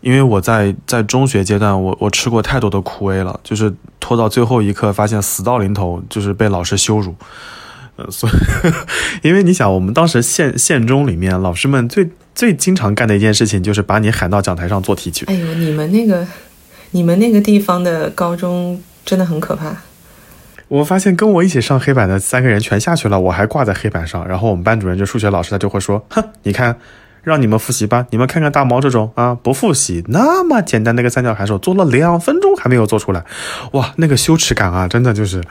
[0.00, 7.14] 因为我在在中学阶段，我我吃过太多的苦味了，就是拖到最后一刻，发现死到临头，就是被老师羞辱，
[7.94, 8.32] 呃，所以，
[9.28, 15.24] 因为你想，我们当时县县中里面老师们最最经常干的一件事情，就是把你喊到讲台上做题去。
[15.26, 16.26] 哎呦，你们那个。
[16.94, 19.74] 你们那个地方的高中真的很可怕。
[20.72, 24.26] 我发现跟我一起上黑板的三个人全下去了，我还挂在黑板上。
[24.26, 26.74] 然后我们班主任就数学老师，他就会说：“哼，你看，
[27.22, 33.22] 让你们复习吧，你们看看大毛这种啊，不复习那么简单的一个三角函数，做了两分钟还没有做出来，
[33.72, 35.42] 哇，那个羞耻感啊，真的就是。”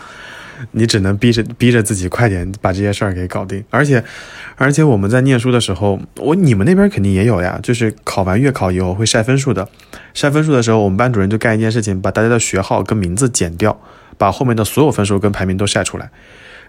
[0.73, 4.03] 你只能逼着逼着自己快点把这些事儿给搞定，而且，
[4.57, 9.67] 而且我们在念书的时候，我你们那边肯定也有呀，就是考完月考以后会晒分数的，
[10.13, 13.75] 晒分数的时候，我们班主任就干一件事情，把大家的学号跟名字剪掉，
[14.21, 16.07] 把后面的所有分数跟排名都晒出来，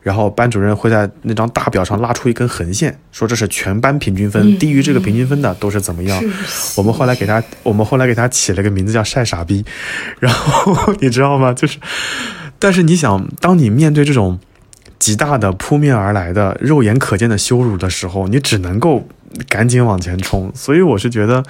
[0.01, 6.19] 然后班主任会在那张大表上拉出一根横线，说这是全班平均分，低于这个平均分的都是怎么样？
[6.79, 9.63] 我们后来给他，我们后来给他起了个名字叫晒傻逼，
[10.19, 11.53] 然后 你知道吗？
[11.53, 11.79] 就是。
[12.59, 14.39] 但是你想，当你面对这种
[15.03, 19.05] 极大的扑面而来的肉眼可见的羞辱的时候，你只能够
[19.49, 20.53] 赶紧往前冲。
[20.55, 21.43] 所以我是觉得，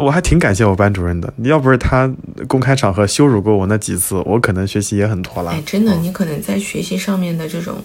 [0.00, 1.32] 我还挺感谢我班主任的。
[1.44, 2.12] 要不是他
[2.48, 5.52] 公开场合羞辱过我那几次，我可能学习也很拖拉。
[5.52, 7.76] 哎，真的，你可能在学习上面的这种、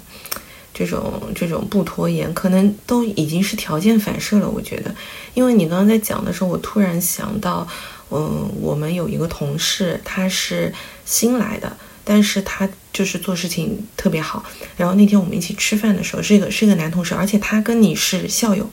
[0.74, 4.50] 这种、这种不拖延，可能都已经是条件反射了。
[4.50, 4.96] 我觉得，
[5.36, 7.68] 因为你刚刚在讲的时候，我突然想到，
[8.10, 10.74] 嗯，我们有一个同事，他是
[11.06, 11.72] 新来的。
[12.04, 12.68] 但是他
[12.98, 14.44] 就是做事情特别好，
[14.76, 18.68] 然后那天我们一起吃饭的时候，是一个是一个男同事，而且他跟你是校友，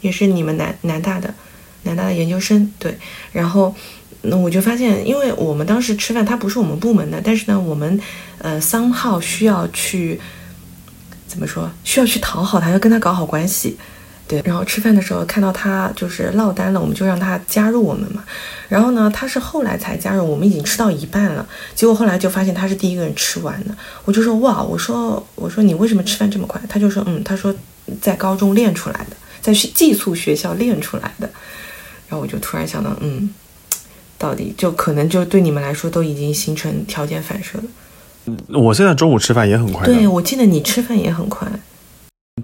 [0.00, 1.32] 也是你们南南大的
[1.84, 2.98] 南大的研究生，对。
[3.30, 3.72] 然后
[4.22, 8.00] 那我就发现，因为我们当时吃饭，他不是我们部门的，但是呢，我们
[8.38, 10.20] 呃三号需要去
[11.28, 13.78] 怎么说，需要去讨好他，要跟他搞好关系。
[14.30, 18.22] 对，然后吃饭的时候看到他就是落单了，我们就让他加入我们嘛。
[18.68, 21.44] 然后呢，他是后来才加入，我们已经吃到一半了。
[21.74, 23.74] 结果后来就发现他是第一个人吃完的。
[24.04, 26.60] 我就说哇，我说我说你为什么吃饭这么快？
[26.68, 27.52] 他就说嗯，他说
[28.00, 31.28] 在高中练出来的，在寄宿学校练出来的。
[32.08, 33.34] 然后我就突然想到，嗯，
[34.16, 37.64] 到底就可能就对你们来说都已经形成条件反射了。
[38.60, 39.84] 我现在中午吃饭也很快。
[39.84, 41.48] 对，我记得你吃饭也很快。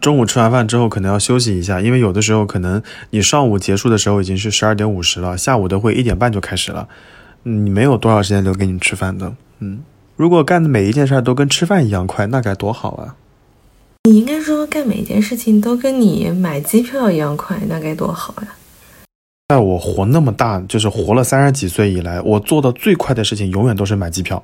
[0.00, 6.88] 中午吃完饭之后，可能要休息一下，因为有的时候可能你上午结束的时候已经是十二点五十了，下午的会一点半就开始了，
[7.42, 9.34] 你没有多少时间留给你吃饭的。
[9.60, 9.80] 嗯，
[10.16, 13.14] 如果干的每一件事都跟吃饭一样快，那该多好啊！
[14.04, 18.48] 你应该说干每一件事情都跟你买机票一样快，那该多好呀！
[19.48, 24.42] 在我活那么大，就是活了三十几岁以来，我做的最快的事情永远都是买机票，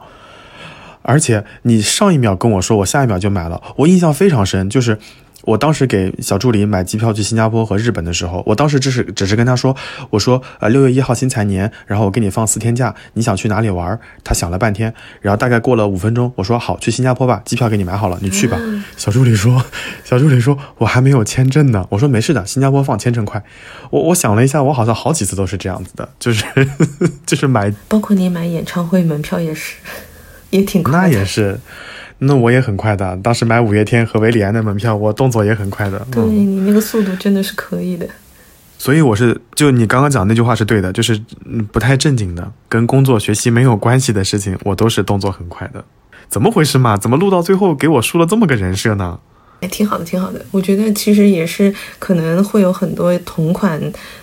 [1.03, 4.99] 而且你上一秒跟我说，我下一秒就买了，我印象非常深，就是。
[5.43, 9.77] 我当时给小助理买机票去新加坡和日本的时候，我当时只是只是跟他说，
[10.11, 13.99] 我说，呃，六月一号新财年，然后我给你放四天假，你想去哪里玩？
[14.23, 18.59] 他想了半天，然后大概过了五分钟，我说好，去新加坡吧，机票给你买好了，你去吧。
[18.97, 19.65] 小助理说，
[20.05, 21.87] 小助理说我还没有签证呢。
[21.91, 23.43] 我说没事的，新加坡放签证快。
[23.91, 26.45] 我我想了一下，我好像好几次都是这样子的，就是
[27.27, 29.75] 就是买，包括你买演唱会门票也是，
[30.51, 30.93] 也挺快。
[30.93, 31.59] 那也是。
[32.25, 36.07] 那我也很快的，当时买五月天和维里安的门票，我动作也很快的。
[36.11, 38.07] 对你那个速度真的是可以的。
[38.79, 41.21] 所以我是，就你刚刚讲那句话是对的，就是
[41.71, 45.85] 不太正经的，跟工作学习没有关系的事情，我都是动作很快的。
[46.29, 46.97] 怎么回事嘛？
[46.97, 49.19] 怎么录到最后给我输了这么个人设呢？
[49.61, 50.45] 哎，挺好的，挺好的。
[50.51, 53.81] 我觉得其实也是可能会有很多同款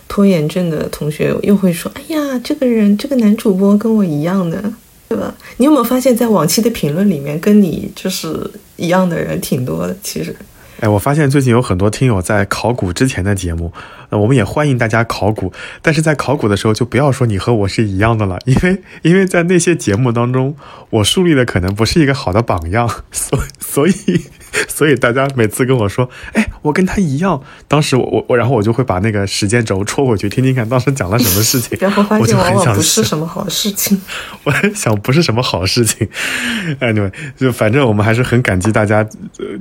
[0.08, 4.62] 拖延症的同学又会说：“哎呀，这个人这个男主播跟我一样的，
[5.10, 9.94] 对吧？”你有没有发现，在往期的评论里面，跟你就是一样的人挺多的？
[10.02, 10.34] 其实，
[10.80, 13.74] 哎，我发现最近有很多听友在考古之前的节目。
[14.12, 15.54] 那我们也欢迎大家考古，
[15.84, 20.56] 但是在考古的时候就不要说你和我是一样的了， 因为因为在那些节目当中，
[20.90, 23.94] 我树立的可能不是一个好的榜样， 所所以
[24.68, 34.00] 所以大家每次跟我说，哎，我跟他一样，当时我我我，然后我就会把那个时间轴戳回去听听看，当时讲了什么事情， 然后发现往往 不是什么好事情，
[34.44, 36.08] 我想不是什么好事情
[36.80, 39.08] ，anyway，就反正我们还是很感激大家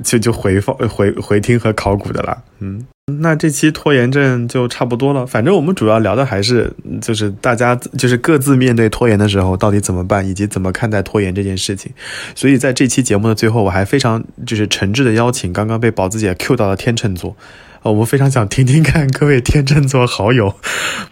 [0.03, 2.85] 就就回放回回听和考古的啦，嗯。
[3.09, 5.25] 那这期拖延症就差不多了。
[5.25, 11.91] 反正我们主要聊的还是，就是大家就是各自面对拖延的时候到底怎么办，以及怎么看待拖延这件事情。
[12.35, 17.35] 所以在这期节目的最后，我还非常就是诚挚的邀请刚刚被宝子姐 Q 到的天秤座。
[17.81, 20.55] 呃，我非常想听听看各位天秤座好友，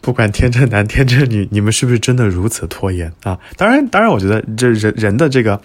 [0.01, 3.39] 不管天秤男、天秤女，你们是不是真的如此拖延啊？
[3.55, 5.61] 当然，当然，我觉得这人人的这个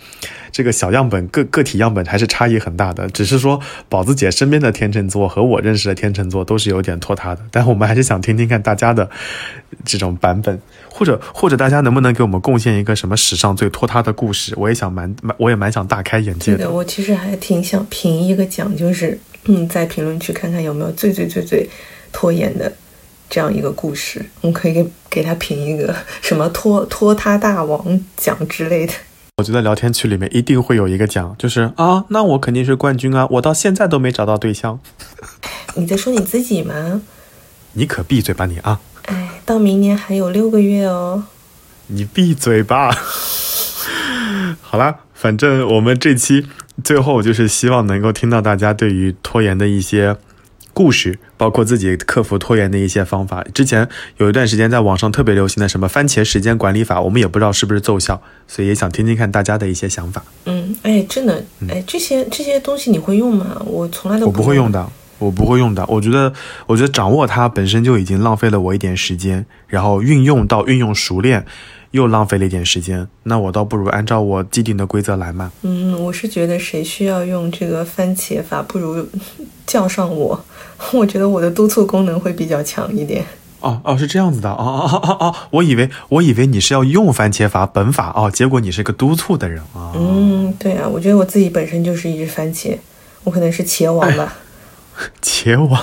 [0.52, 3.08] 这个小样本个个体样本还是差异很大的。
[3.08, 7.42] 只是说宝子姐身边的天秤座和我认识的天秤座都是有点拖沓的。
[7.50, 9.10] 但我们还是想听听看大家的
[9.84, 14.54] 这种版本，或者或者大家能不能给我们贡献一个什么史上最拖沓的故事？
[14.56, 16.70] 我也想蛮蛮，我也蛮想大开眼界的。
[16.70, 19.18] 我其实还挺想评一个奖，就是。
[19.44, 21.68] 嗯，在评论区看看有没有最最最最
[22.12, 22.72] 拖延的
[23.28, 28.92] 这样一个故事，我们可以给给他评一个什么拖拖沓大王奖之类的。
[29.38, 34.78] 我觉得聊天区里面一定会有一个奖，就是啊，那我肯定是冠军啊，我到现在都没找到对象。
[35.74, 37.00] 你在说你自己吗？
[37.72, 38.80] 你可闭嘴吧你啊！
[39.06, 41.24] 哎，到明年还有六个月哦。
[41.86, 42.94] 你闭嘴吧。
[44.60, 46.46] 好啦，反正我们这期。
[46.84, 50.16] 最后就是希望能够听到大家对于拖延的一些
[50.74, 53.44] 故事，包括自己克服拖延的一些方法。
[53.52, 60.24] 之前有一段时间在网上特别流行的什么番茄时间管理法，我们也不知道是不是奏效，所以也想听听看大家的一些想法。
[60.46, 63.60] 嗯，哎，真的，哎，这些这些东西你会用吗？
[63.66, 65.84] 我从来都我不会用的，我不会用的。
[65.88, 66.32] 我觉得，
[66.66, 71.44] 我觉得掌握它本身就已经浪费了我一点时间，然后运用到运用熟练。
[71.92, 75.52] 又浪费了一点时间，那我倒不如按照我既定的规则来嘛。
[75.62, 79.06] 嗯，我是觉得谁需要用这个番茄法，不如
[79.66, 80.44] 叫上我。
[80.92, 83.24] 我觉得我的督促功能会比较强一点。
[83.60, 84.50] 哦哦，是这样子的。
[84.50, 89.92] 哦哦哦哦哦，我以为我以为你是要用番茄法本法哦，结果你是个督促的人啊。
[89.94, 92.76] 嗯，对啊，我觉得我自己本身就是一只番茄，
[93.22, 94.34] 我可能是茄王吧。
[95.22, 95.80] 茄王。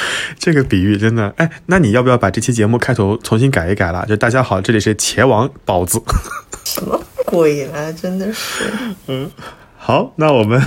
[0.38, 4.04] 这个比喻真的哎，那你要不要把这期节目开头重新改一改了？
[4.06, 6.00] 就大家好，这里是茄王宝子。
[6.64, 7.90] 什么鬼啊！
[7.92, 8.64] 真的是。
[9.06, 9.30] 嗯，
[9.76, 10.60] 好，那我们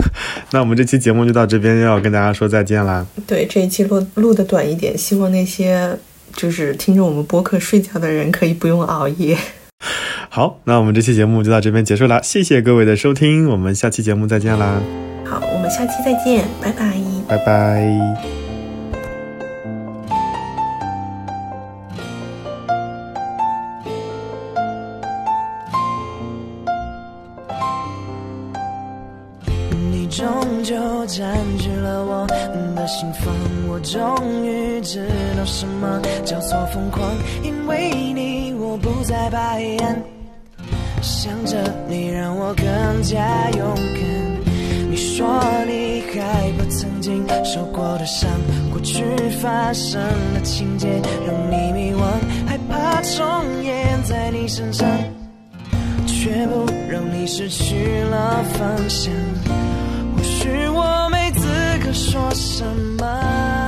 [0.52, 3.06] 那我们这期节目就到这边，要跟大家说再见啦。
[3.28, 5.98] 对，这一期录录的短一点，希望那些
[6.34, 9.38] 就是听着我们播客睡觉的人可以不用熬夜。
[10.30, 14.82] 好，那我们这期节目就到这边结束了，谢谢各位的收听，我们下期节目再见啦。
[15.26, 16.94] 好，我们下期再见，拜拜。
[17.28, 18.41] 拜拜。
[34.92, 37.16] 知道什么叫做疯狂。
[37.42, 40.04] 因为你，我不再白眼，
[41.02, 44.04] 想着你让我更加勇敢。
[44.89, 45.26] 你说
[45.66, 48.30] 你害怕曾经受过的伤，
[48.70, 49.06] 过去
[49.42, 50.02] 发生
[50.34, 50.89] 的情节
[51.26, 52.02] 让你迷惘，
[52.46, 54.86] 害怕重演在你身上，
[56.06, 59.14] 却不让你失去了方向。
[60.18, 61.48] 或许我没资
[61.82, 61.94] 格。
[61.94, 62.66] 说什
[62.98, 63.61] 么？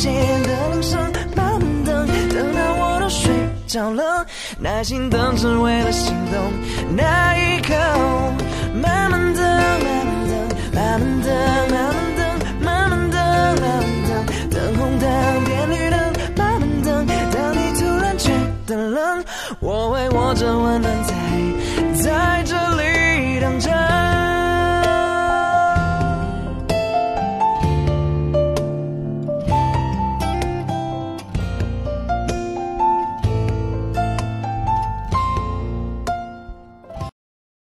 [0.00, 0.98] 等上线的铃声，
[1.36, 3.30] 慢慢等，等到我都睡
[3.66, 4.24] 着了，
[4.58, 6.52] 耐心等只为了心动
[6.96, 7.74] 那一刻。
[8.82, 10.38] 慢慢等，慢慢等，
[10.72, 11.28] 慢慢等，
[11.70, 12.20] 慢慢等，
[12.60, 13.18] 慢慢等，
[13.60, 16.00] 慢慢等，等红灯变绿灯，
[16.36, 18.32] 慢慢等，当你突然觉
[18.66, 19.24] 得冷，
[19.60, 21.12] 我会握着温暖在
[22.02, 23.99] 在这里等着。